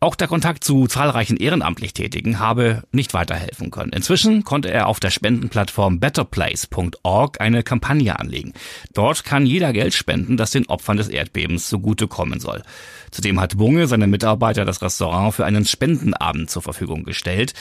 Auch 0.01 0.15
der 0.15 0.29
Kontakt 0.29 0.63
zu 0.63 0.87
zahlreichen 0.87 1.35
ehrenamtlich 1.35 1.93
Tätigen 1.93 2.39
habe 2.39 2.83
nicht 2.93 3.13
weiterhelfen 3.13 3.69
können. 3.69 3.91
Inzwischen 3.91 4.45
konnte 4.45 4.71
er 4.71 4.87
auf 4.87 5.01
der 5.01 5.09
Spendenplattform 5.09 5.99
betterplace.org 5.99 7.41
eine 7.41 7.63
Kampagne 7.63 8.17
anlegen. 8.17 8.53
Dort 8.93 9.25
kann 9.25 9.45
jeder 9.45 9.73
Geld 9.73 9.93
spenden, 9.93 10.37
das 10.37 10.51
den 10.51 10.67
Opfern 10.67 10.95
des 10.95 11.09
Erdbebens 11.09 11.67
zugutekommen 11.67 12.39
soll. 12.39 12.63
Zudem 13.11 13.41
hat 13.41 13.57
Bunge 13.57 13.87
seine 13.87 14.07
Mitarbeiter 14.07 14.63
das 14.63 14.81
Restaurant 14.81 15.35
für 15.35 15.43
einen 15.43 15.65
Spendenabend 15.65 16.49
zur 16.49 16.61
Verfügung 16.61 17.03
gestellt. 17.03 17.53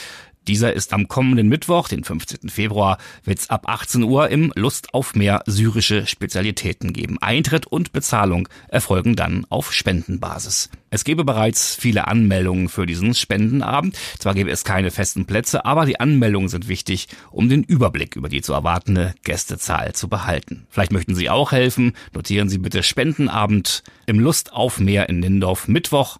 Dieser 0.49 0.73
ist 0.73 0.93
am 0.93 1.07
kommenden 1.07 1.47
Mittwoch, 1.47 1.89
den 1.89 2.03
15. 2.03 2.49
Februar, 2.49 2.97
wird 3.23 3.37
es 3.37 3.51
ab 3.51 3.69
18 3.69 4.01
Uhr 4.01 4.29
im 4.29 4.51
Lust 4.55 4.95
auf 4.95 5.13
mehr 5.13 5.43
syrische 5.45 6.07
Spezialitäten 6.07 6.91
geben. 6.91 7.21
Eintritt 7.21 7.67
und 7.67 7.91
Bezahlung 7.91 8.49
erfolgen 8.67 9.15
dann 9.15 9.45
auf 9.49 9.71
Spendenbasis. 9.71 10.71
Es 10.89 11.03
gebe 11.03 11.23
bereits 11.23 11.75
viele 11.75 12.07
Anmeldungen 12.07 12.67
für 12.67 12.87
diesen 12.87 13.13
Spendenabend. 13.13 13.95
Zwar 14.17 14.33
gäbe 14.33 14.49
es 14.49 14.63
keine 14.63 14.89
festen 14.89 15.25
Plätze, 15.27 15.65
aber 15.65 15.85
die 15.85 15.99
Anmeldungen 15.99 16.49
sind 16.49 16.67
wichtig, 16.67 17.09
um 17.29 17.47
den 17.47 17.63
Überblick 17.63 18.15
über 18.15 18.27
die 18.27 18.41
zu 18.41 18.53
erwartende 18.53 19.13
Gästezahl 19.23 19.93
zu 19.93 20.07
behalten. 20.07 20.65
Vielleicht 20.71 20.91
möchten 20.91 21.13
Sie 21.13 21.29
auch 21.29 21.51
helfen. 21.51 21.93
Notieren 22.15 22.49
Sie 22.49 22.57
bitte 22.57 22.81
Spendenabend 22.81 23.83
im 24.07 24.19
Lust 24.19 24.51
auf 24.51 24.79
Meer 24.79 25.09
in 25.09 25.19
Nindorf 25.19 25.67
Mittwoch, 25.67 26.17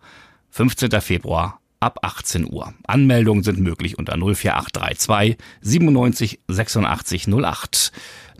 15. 0.52 1.02
Februar 1.02 1.60
ab 1.80 2.00
18 2.02 2.52
Uhr. 2.52 2.74
Anmeldungen 2.88 3.44
sind 3.44 3.60
möglich 3.60 3.98
unter 3.98 4.14
04832 4.14 5.38
97 5.62 6.40
86 6.48 7.28
08. 7.28 7.92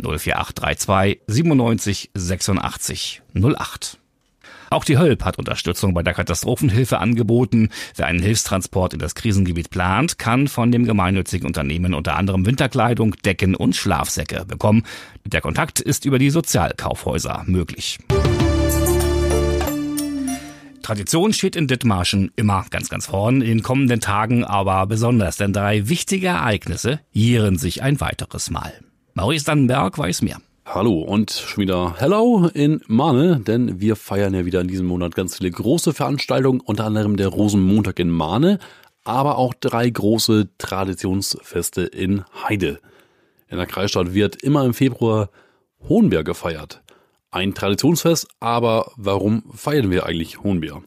04832 0.02 1.22
97 1.28 2.12
86 2.14 3.22
08. 3.36 4.00
Auch 4.72 4.84
die 4.84 5.00
Hölp 5.00 5.26
hat 5.26 5.40
Unterstützung 5.40 5.96
bei 5.96 6.04
der 6.04 6.14
Katastrophenhilfe 6.14 7.00
angeboten. 7.00 7.70
Wer 7.96 8.06
einen 8.06 8.22
Hilfstransport 8.22 8.94
in 8.94 9.00
das 9.00 9.16
Krisengebiet 9.16 9.72
plant, 9.72 10.20
kann 10.20 10.48
von 10.48 10.72
dem 10.72 10.86
gemeinnützigen 10.86 11.48
Unternehmen 11.48 11.96
unter 11.96 12.16
anderem 12.16 12.46
Winterkleidung, 12.46 13.16
Decken 13.26 13.56
und 13.56 13.76
Schlafsäcke 13.76 14.46
bekommen. 14.46 14.84
Der 15.26 15.42
Kontakt 15.42 15.80
ist 15.80 16.06
über 16.06 16.20
die 16.20 16.30
Sozialkaufhäuser 16.30 17.44
möglich. 17.48 17.98
Tradition 20.90 21.34
steht 21.34 21.56
in 21.56 21.68
Dithmarschen 21.68 22.32
immer 22.36 22.66
ganz, 22.72 22.90
ganz 22.90 23.06
vorn, 23.06 23.44
in 23.44 23.58
den 23.58 23.62
kommenden 23.62 24.02
Tagen 24.02 24.44
aber 24.44 24.88
besonders, 24.88 25.38
denn 25.38 25.54
drei 25.54 25.88
wichtige 25.88 26.26
Ereignisse 26.26 27.00
jähren 27.12 27.60
sich 27.60 27.84
ein 27.84 28.02
weiteres 28.02 28.50
Mal. 28.50 28.74
Maurice 29.14 29.46
Dannenberg 29.46 30.00
weiß 30.00 30.24
mehr. 30.24 30.42
Hallo 30.66 31.02
und 31.02 31.30
schon 31.30 31.62
wieder 31.62 31.94
Hello 32.00 32.50
in 32.56 32.82
Mahne, 32.88 33.40
denn 33.40 33.80
wir 33.80 33.96
feiern 33.96 34.34
ja 34.34 34.46
wieder 34.46 34.62
in 34.62 34.68
diesem 34.68 34.88
Monat 34.88 35.14
ganz 35.14 35.38
viele 35.38 35.52
große 35.52 35.94
Veranstaltungen, 35.94 36.60
unter 36.60 36.86
anderem 36.86 37.18
der 37.18 37.28
Rosenmontag 37.28 38.00
in 38.00 38.10
Mahne, 38.10 38.58
aber 39.04 39.38
auch 39.38 39.54
drei 39.54 39.88
große 39.88 40.50
Traditionsfeste 40.58 41.84
in 41.84 42.24
Heide. 42.48 42.80
In 43.48 43.58
der 43.58 43.68
Kreisstadt 43.68 44.16
wird 44.16 44.42
immer 44.42 44.66
im 44.66 44.74
Februar 44.74 45.30
Hohenberg 45.88 46.26
gefeiert. 46.26 46.82
Ein 47.32 47.54
Traditionsfest, 47.54 48.28
aber 48.40 48.92
warum 48.96 49.44
feiern 49.54 49.92
wir 49.92 50.08
eigentlich 50.08 50.42
Hohenbier? 50.42 50.82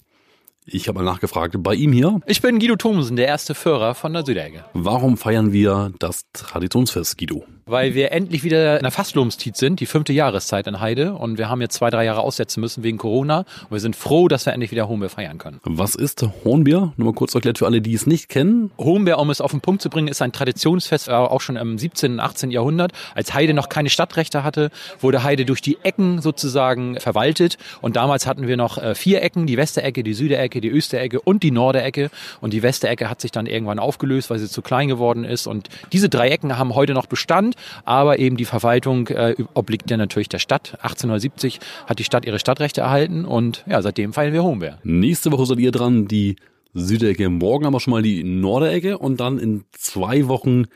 Ich 0.64 0.88
habe 0.88 0.98
mal 0.98 1.04
nachgefragt 1.04 1.54
bei 1.58 1.74
ihm 1.74 1.92
hier. 1.92 2.20
Ich 2.26 2.42
bin 2.42 2.58
Guido 2.58 2.74
Thomsen, 2.74 3.14
der 3.14 3.28
erste 3.28 3.54
Führer 3.54 3.94
von 3.94 4.12
der 4.12 4.24
Südecke. 4.24 4.64
Warum 4.72 5.16
feiern 5.16 5.52
wir 5.52 5.92
das 6.00 6.24
Traditionsfest, 6.32 7.16
Guido? 7.16 7.44
Weil 7.66 7.94
wir 7.94 8.12
endlich 8.12 8.44
wieder 8.44 8.76
in 8.76 8.82
der 8.82 8.90
Fastlobenstit 8.90 9.56
sind, 9.56 9.80
die 9.80 9.86
fünfte 9.86 10.12
Jahreszeit 10.12 10.66
in 10.66 10.80
Heide. 10.80 11.14
Und 11.14 11.38
wir 11.38 11.48
haben 11.48 11.60
jetzt 11.60 11.74
zwei, 11.74 11.90
drei 11.90 12.04
Jahre 12.04 12.20
aussetzen 12.20 12.60
müssen 12.60 12.82
wegen 12.82 12.98
Corona. 12.98 13.38
Und 13.38 13.70
wir 13.70 13.80
sind 13.80 13.96
froh, 13.96 14.28
dass 14.28 14.46
wir 14.46 14.52
endlich 14.52 14.70
wieder 14.70 14.88
Hohenbier 14.88 15.08
feiern 15.08 15.38
können. 15.38 15.60
Was 15.64 15.94
ist 15.94 16.26
Hohenbier? 16.44 16.92
Nur 16.96 17.06
mal 17.06 17.14
kurz 17.14 17.34
erklärt 17.34 17.58
für 17.58 17.66
alle, 17.66 17.80
die 17.80 17.94
es 17.94 18.06
nicht 18.06 18.28
kennen. 18.28 18.70
Hohenbier, 18.78 19.18
um 19.18 19.30
es 19.30 19.40
auf 19.40 19.50
den 19.50 19.60
Punkt 19.60 19.82
zu 19.82 19.90
bringen, 19.90 20.08
ist 20.08 20.22
ein 20.22 20.32
Traditionsfest, 20.32 21.08
äh, 21.08 21.12
auch 21.12 21.40
schon 21.40 21.56
im 21.56 21.78
17. 21.78 22.14
und 22.14 22.20
18. 22.20 22.50
Jahrhundert. 22.50 22.92
Als 23.14 23.34
Heide 23.34 23.54
noch 23.54 23.68
keine 23.68 23.90
Stadtrechte 23.90 24.44
hatte, 24.44 24.70
wurde 25.00 25.22
Heide 25.22 25.44
durch 25.44 25.60
die 25.62 25.78
Ecken 25.82 26.20
sozusagen 26.20 26.98
verwaltet. 27.00 27.58
Und 27.80 27.96
damals 27.96 28.26
hatten 28.26 28.46
wir 28.46 28.56
noch 28.56 28.78
äh, 28.78 28.94
vier 28.94 29.22
Ecken, 29.22 29.46
die 29.46 29.56
Westerecke, 29.56 30.02
die 30.02 30.14
Süderecke, 30.14 30.60
die 30.60 30.70
Österecke 30.70 31.20
und 31.20 31.42
die 31.42 31.50
Norderecke. 31.50 32.10
Und 32.40 32.52
die 32.52 32.62
Westerecke 32.62 33.08
hat 33.08 33.20
sich 33.20 33.30
dann 33.32 33.46
irgendwann 33.46 33.78
aufgelöst, 33.78 34.30
weil 34.30 34.38
sie 34.38 34.48
zu 34.48 34.62
klein 34.62 34.88
geworden 34.88 35.24
ist. 35.24 35.46
Und 35.46 35.68
diese 35.92 36.08
drei 36.08 36.28
Ecken 36.28 36.58
haben 36.58 36.74
heute 36.74 36.94
noch 36.94 37.06
Bestand, 37.06 37.51
aber 37.84 38.18
eben 38.18 38.36
die 38.36 38.44
Verwaltung 38.44 39.08
äh, 39.08 39.34
obliegt 39.54 39.90
ja 39.90 39.96
natürlich 39.96 40.28
der 40.28 40.38
Stadt. 40.38 40.74
1870 40.82 41.60
hat 41.86 41.98
die 41.98 42.04
Stadt 42.04 42.26
ihre 42.26 42.38
Stadtrechte 42.38 42.82
erhalten 42.82 43.24
und 43.24 43.64
ja, 43.68 43.82
seitdem 43.82 44.12
feiern 44.12 44.32
wir 44.32 44.42
Hohenwehr. 44.42 44.78
Nächste 44.82 45.32
Woche 45.32 45.46
seid 45.46 45.58
ihr 45.58 45.72
dran, 45.72 46.06
die 46.06 46.36
Südecke. 46.74 47.28
Morgen 47.28 47.66
haben 47.66 47.74
wir 47.74 47.80
schon 47.80 47.92
mal 47.92 48.02
die 48.02 48.24
Norderecke 48.24 48.98
und 48.98 49.20
dann 49.20 49.38
in 49.38 49.64
zwei 49.72 50.28
Wochen 50.28 50.66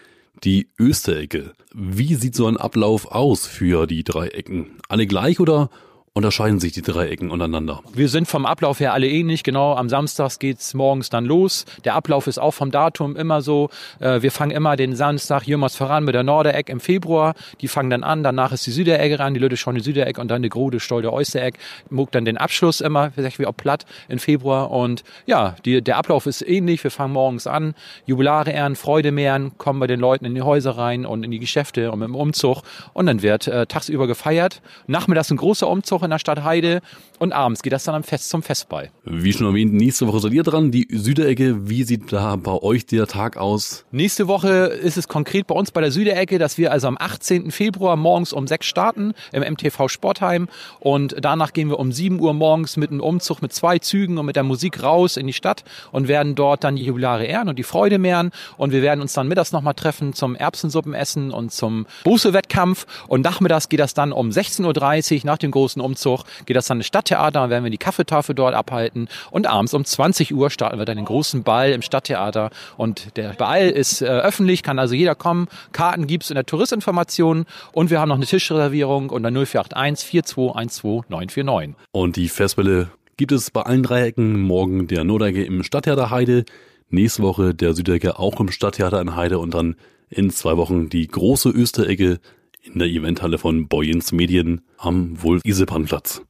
die 0.45 0.69
Österecke. 0.79 1.53
Wie 1.75 2.15
sieht 2.15 2.35
so 2.35 2.47
ein 2.47 2.57
Ablauf 2.57 3.07
aus 3.07 3.47
für 3.47 3.87
die 3.87 4.05
drei 4.05 4.29
Ecken? 4.29 4.79
Alle 4.89 5.07
gleich 5.07 5.41
oder 5.41 5.71
unterscheiden 6.16 6.61
sich 6.61 6.72
die 6.72 6.81
Dreiecken 6.81 7.31
untereinander? 7.31 7.83
Wir 7.92 8.09
sind 8.09 8.26
vom 8.26 8.46
Ablauf 8.46 8.81
her 8.81 8.94
alle 8.94 9.07
ähnlich. 9.07 9.44
Genau, 9.44 9.74
am 9.74 9.90
Samstag 9.90 10.38
geht's 10.38 10.72
morgens 10.72 11.11
dann 11.11 11.26
los. 11.26 11.66
Der 11.85 11.94
Ablauf 11.94 12.26
ist 12.26 12.38
auch 12.38 12.52
vom 12.52 12.70
Datum 12.70 13.16
immer 13.16 13.42
so. 13.42 13.68
Äh, 14.00 14.22
wir 14.22 14.33
fangen 14.33 14.50
immer 14.50 14.76
den 14.76 14.96
Samstag 14.96 15.46
jemals 15.46 15.76
voran 15.76 16.05
mit 16.05 16.14
der 16.14 16.22
Nordereck 16.22 16.70
im 16.70 16.81
Februar. 16.81 17.35
Die 17.61 17.68
fangen 17.68 17.90
dann 17.90 18.02
an. 18.02 18.22
Danach 18.22 18.52
ist 18.52 18.66
die 18.66 18.70
Süderecke 18.70 19.18
ran, 19.18 19.35
die 19.35 19.40
Lütte 19.40 19.59
schon 19.59 19.74
die 19.74 19.83
Südereck 19.83 20.16
und 20.16 20.29
dann 20.31 20.42
die 20.42 20.48
Grode, 20.48 20.81
Stoll 20.81 21.02
der 21.02 21.12
Oystereck. 21.12 21.59
Muckt 21.90 22.14
dann 22.14 22.24
den 22.24 22.38
Abschluss 22.38 22.81
immer, 22.81 23.12
wie 23.14 23.46
auch 23.46 23.57
platt, 23.57 23.85
im 24.09 24.18
Februar. 24.18 24.70
Und 24.70 25.05
ja, 25.26 25.55
die, 25.66 25.83
der 25.83 25.98
Ablauf 25.98 26.24
ist 26.24 26.40
ähnlich. 26.40 26.83
Wir 26.83 26.90
fangen 26.90 27.12
morgens 27.12 27.46
an. 27.46 27.74
Jubilare 28.07 28.52
ehren, 28.52 28.74
Freude 28.74 29.12
mehren, 29.12 29.59
kommen 29.59 29.81
bei 29.81 29.87
den 29.87 30.00
Leuten 30.00 30.24
in 30.24 30.35
die 30.35 30.40
Häuser 30.40 30.79
rein 30.79 31.05
und 31.05 31.24
in 31.24 31.31
die 31.31 31.40
Geschäfte 31.40 31.92
und 31.92 32.00
dem 32.00 32.14
Umzug. 32.14 32.62
Und 32.94 33.05
dann 33.05 33.20
wird 33.20 33.48
äh, 33.48 33.66
tagsüber 33.66 34.07
gefeiert. 34.07 34.62
Nachmittags 34.87 35.31
ein 35.31 35.37
großer 35.37 35.68
Umzug 35.68 36.06
in 36.07 36.11
der 36.11 36.19
Stadt 36.19 36.42
Heide 36.42 36.81
und 37.19 37.33
abends 37.33 37.62
geht 37.62 37.73
das 37.73 37.85
dann 37.85 37.95
am 37.95 38.03
Fest 38.03 38.29
zum 38.29 38.42
Festball. 38.42 38.90
Wie 39.05 39.33
schon 39.33 39.47
erwähnt, 39.47 39.73
nächste 39.73 40.07
Woche 40.07 40.21
seid 40.21 40.33
ihr 40.33 40.42
dran. 40.42 40.71
Die 40.71 40.87
Süderecke, 40.90 41.69
wie 41.69 41.83
sieht 41.83 42.12
da 42.12 42.37
bei 42.37 42.53
euch 42.53 42.87
der 42.87 43.07
Tag 43.07 43.37
aus? 43.37 43.85
Nächste 43.90 44.29
Woche 44.29 44.49
ist 44.49 44.97
es 44.97 45.09
konkret 45.09 45.47
bei 45.47 45.55
uns 45.55 45.71
bei 45.71 45.81
der 45.81 45.90
Süderecke, 45.90 46.38
dass 46.38 46.59
wir 46.59 46.73
also 46.73 46.88
am 46.88 46.97
18. 46.99 47.51
Februar 47.51 47.97
morgens 47.97 48.33
um 48.33 48.47
6 48.47 48.66
starten 48.66 49.14
im 49.33 49.42
MTV 49.42 49.88
Sportheim 49.88 50.49
und 50.81 51.16
danach 51.21 51.53
gehen 51.53 51.69
wir 51.69 51.79
um 51.79 51.92
7 51.92 52.21
Uhr 52.21 52.35
morgens 52.35 52.77
mit 52.77 52.90
einem 52.90 53.01
Umzug 53.01 53.42
mit 53.42 53.53
zwei 53.53 53.79
Zügen 53.79 54.19
und 54.19 54.27
mit 54.27 54.37
der 54.37 54.42
Musik 54.42 54.83
raus 54.83 55.16
in 55.16 55.27
die 55.27 55.33
Stadt 55.33 55.64
und 55.92 56.09
werden 56.09 56.35
dort 56.35 56.64
dann 56.64 56.77
die 56.77 56.85
Jubilare 56.85 57.25
ehren 57.25 57.49
und 57.49 57.59
die 57.59 57.62
Freude 57.62 57.99
mehren 57.99 58.31
und 58.57 58.73
wir 58.73 58.83
werden 58.83 59.01
uns 59.01 59.14
dann 59.14 59.29
mittags 59.29 59.53
nochmal 59.53 59.75
treffen 59.75 60.12
zum 60.12 60.35
Erbsensuppenessen 60.35 61.31
und 61.31 61.53
zum 61.53 61.87
Buße-Wettkampf 62.05 62.87
und 63.09 63.23
nachmittags 63.23 63.69
geht 63.69 63.81
das 63.81 63.95
dann 63.95 64.12
um 64.12 64.29
16.30 64.29 65.14
Uhr 65.14 65.21
nach 65.25 65.38
dem 65.38 65.51
großen 65.51 65.81
Umzug 65.81 65.95
Umzug 65.96 66.24
geht 66.44 66.56
das 66.56 66.66
dann 66.66 66.78
ins 66.78 66.87
Stadttheater, 66.87 67.30
dann 67.30 67.50
werden 67.50 67.64
wir 67.64 67.70
die 67.70 67.78
Kaffeetafel 67.78 68.35
dort 68.35 68.54
abhalten 68.54 69.09
und 69.30 69.46
abends 69.46 69.72
um 69.74 69.85
20 69.85 70.35
Uhr 70.35 70.50
starten 70.50 70.78
wir 70.78 70.85
dann 70.85 70.96
den 70.96 71.06
großen 71.06 71.42
Ball 71.42 71.72
im 71.72 71.82
Stadttheater 71.82 72.50
und 72.76 73.16
der 73.16 73.30
Ball 73.30 73.68
ist 73.70 74.02
äh, 74.02 74.06
öffentlich, 74.06 74.62
kann 74.62 74.78
also 74.78 74.94
jeder 74.94 75.14
kommen. 75.14 75.48
Karten 75.72 76.06
gibt's 76.06 76.30
in 76.30 76.35
der 76.35 76.44
Touristinformation 76.44 77.46
und 77.72 77.90
wir 77.90 78.00
haben 78.00 78.11
noch 78.11 78.16
eine 78.16 78.26
Tischreservierung 78.26 79.11
unter 79.11 79.30
0481 79.30 80.06
4212 80.09 81.09
949. 81.09 81.74
Und 81.92 82.16
die 82.16 82.28
Festbälle 82.28 82.88
gibt 83.16 83.32
es 83.32 83.50
bei 83.50 83.62
allen 83.62 83.82
Dreiecken. 83.82 84.40
Morgen 84.40 84.87
der 84.87 85.04
Nordecke 85.04 85.44
im 85.44 85.62
Stadttheater 85.62 86.11
Heide, 86.11 86.44
nächste 86.90 87.22
Woche 87.22 87.54
der 87.54 87.72
Südecke 87.72 88.18
auch 88.18 88.38
im 88.40 88.50
Stadttheater 88.50 89.00
in 89.00 89.16
Heide 89.16 89.38
und 89.38 89.54
dann 89.54 89.76
in 90.09 90.30
zwei 90.30 90.56
Wochen 90.56 90.88
die 90.88 91.06
große 91.06 91.48
Österecke 91.48 92.20
in 92.66 92.79
der 92.79 92.88
Eventhalle 92.88 93.38
von 93.38 93.68
Boyens 93.68 94.12
Medien 94.12 94.62
am 94.79 95.22
Wolf-Isebrand-Platz. 95.22 96.22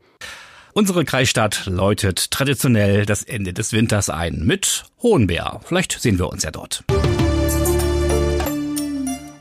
Unsere 0.73 1.05
Kreisstadt 1.05 1.65
läutet 1.67 2.31
traditionell 2.31 3.07
das 3.07 3.23
Ende 3.23 3.55
des 3.55 3.73
Winters 3.73 4.11
ein 4.11 4.45
mit 4.45 4.85
Hohenbär. 5.03 5.61
Vielleicht 5.65 5.99
sehen 5.99 6.19
wir 6.19 6.29
uns 6.29 6.43
ja 6.43 6.51
dort. 6.51 6.85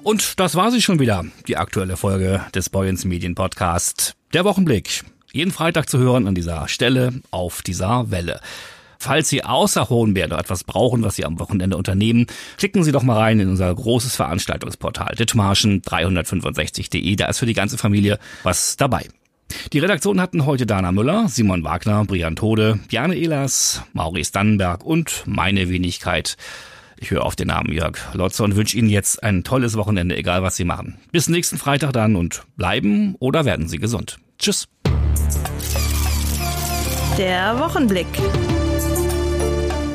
Und 0.04 0.40
das 0.40 0.56
war 0.56 0.72
sie 0.72 0.82
schon 0.82 1.00
wieder, 1.00 1.26
die 1.48 1.58
aktuelle 1.58 1.98
Folge 1.98 2.42
des 2.54 2.70
Boyens 2.70 3.06
Medien 3.06 3.36
Podcast. 3.36 4.16
Der 4.34 4.46
Wochenblick. 4.46 5.04
Jeden 5.34 5.52
Freitag 5.52 5.90
zu 5.90 5.98
hören 5.98 6.28
an 6.28 6.36
dieser 6.36 6.68
Stelle 6.70 7.12
auf 7.32 7.62
dieser 7.62 8.12
Welle. 8.12 8.40
Falls 9.06 9.30
Sie 9.30 9.44
außer 9.44 9.90
Hohenberg 9.90 10.32
noch 10.32 10.40
etwas 10.40 10.64
brauchen, 10.64 11.04
was 11.04 11.16
Sie 11.16 11.26
am 11.26 11.40
Wochenende 11.40 11.78
unternehmen, 11.78 12.26
klicken 12.58 12.84
Sie 12.84 12.92
doch 12.92 13.04
mal 13.04 13.20
rein 13.20 13.40
in 13.40 13.50
unser 13.50 13.72
großes 13.72 14.16
Veranstaltungsportal 14.16 15.14
ditmarschen365.de. 15.14 17.16
Da 17.16 17.28
ist 17.28 17.38
für 17.38 17.46
die 17.46 17.54
ganze 17.54 17.78
Familie 17.78 18.18
was 18.42 18.78
dabei. 18.78 19.08
Die 19.74 19.78
Redaktion 19.78 20.20
hatten 20.20 20.48
heute 20.48 20.66
Dana 20.66 20.92
Müller, 20.92 21.30
Simon 21.30 21.64
Wagner, 21.64 22.04
Brian 22.06 22.36
Tode, 22.36 22.80
Bjarne 22.88 23.16
Ehlers, 23.16 23.84
Maurice 23.94 24.32
Dannenberg 24.32 24.84
und 24.84 25.22
meine 25.28 25.70
Wenigkeit. 25.70 26.36
Ich 26.98 27.12
höre 27.12 27.26
auf 27.26 27.36
den 27.36 27.50
Namen 27.50 27.72
Jörg 27.72 28.00
Lotze 28.14 28.44
und 28.44 28.56
wünsche 28.56 28.76
Ihnen 28.76 28.90
jetzt 28.90 29.22
ein 29.22 29.44
tolles 29.44 29.78
Wochenende, 29.78 30.18
egal 30.18 30.42
was 30.42 30.56
Sie 30.56 30.66
machen. 30.66 30.98
Bis 31.12 31.30
nächsten 31.30 31.60
Freitag 31.60 31.94
dann 31.94 32.16
und 32.16 32.42
bleiben 32.58 33.16
oder 33.20 33.46
werden 33.46 33.68
Sie 33.68 33.78
gesund. 33.78 34.18
Tschüss. 34.40 34.68
Der 37.20 37.60
Wochenblick. 37.60 38.08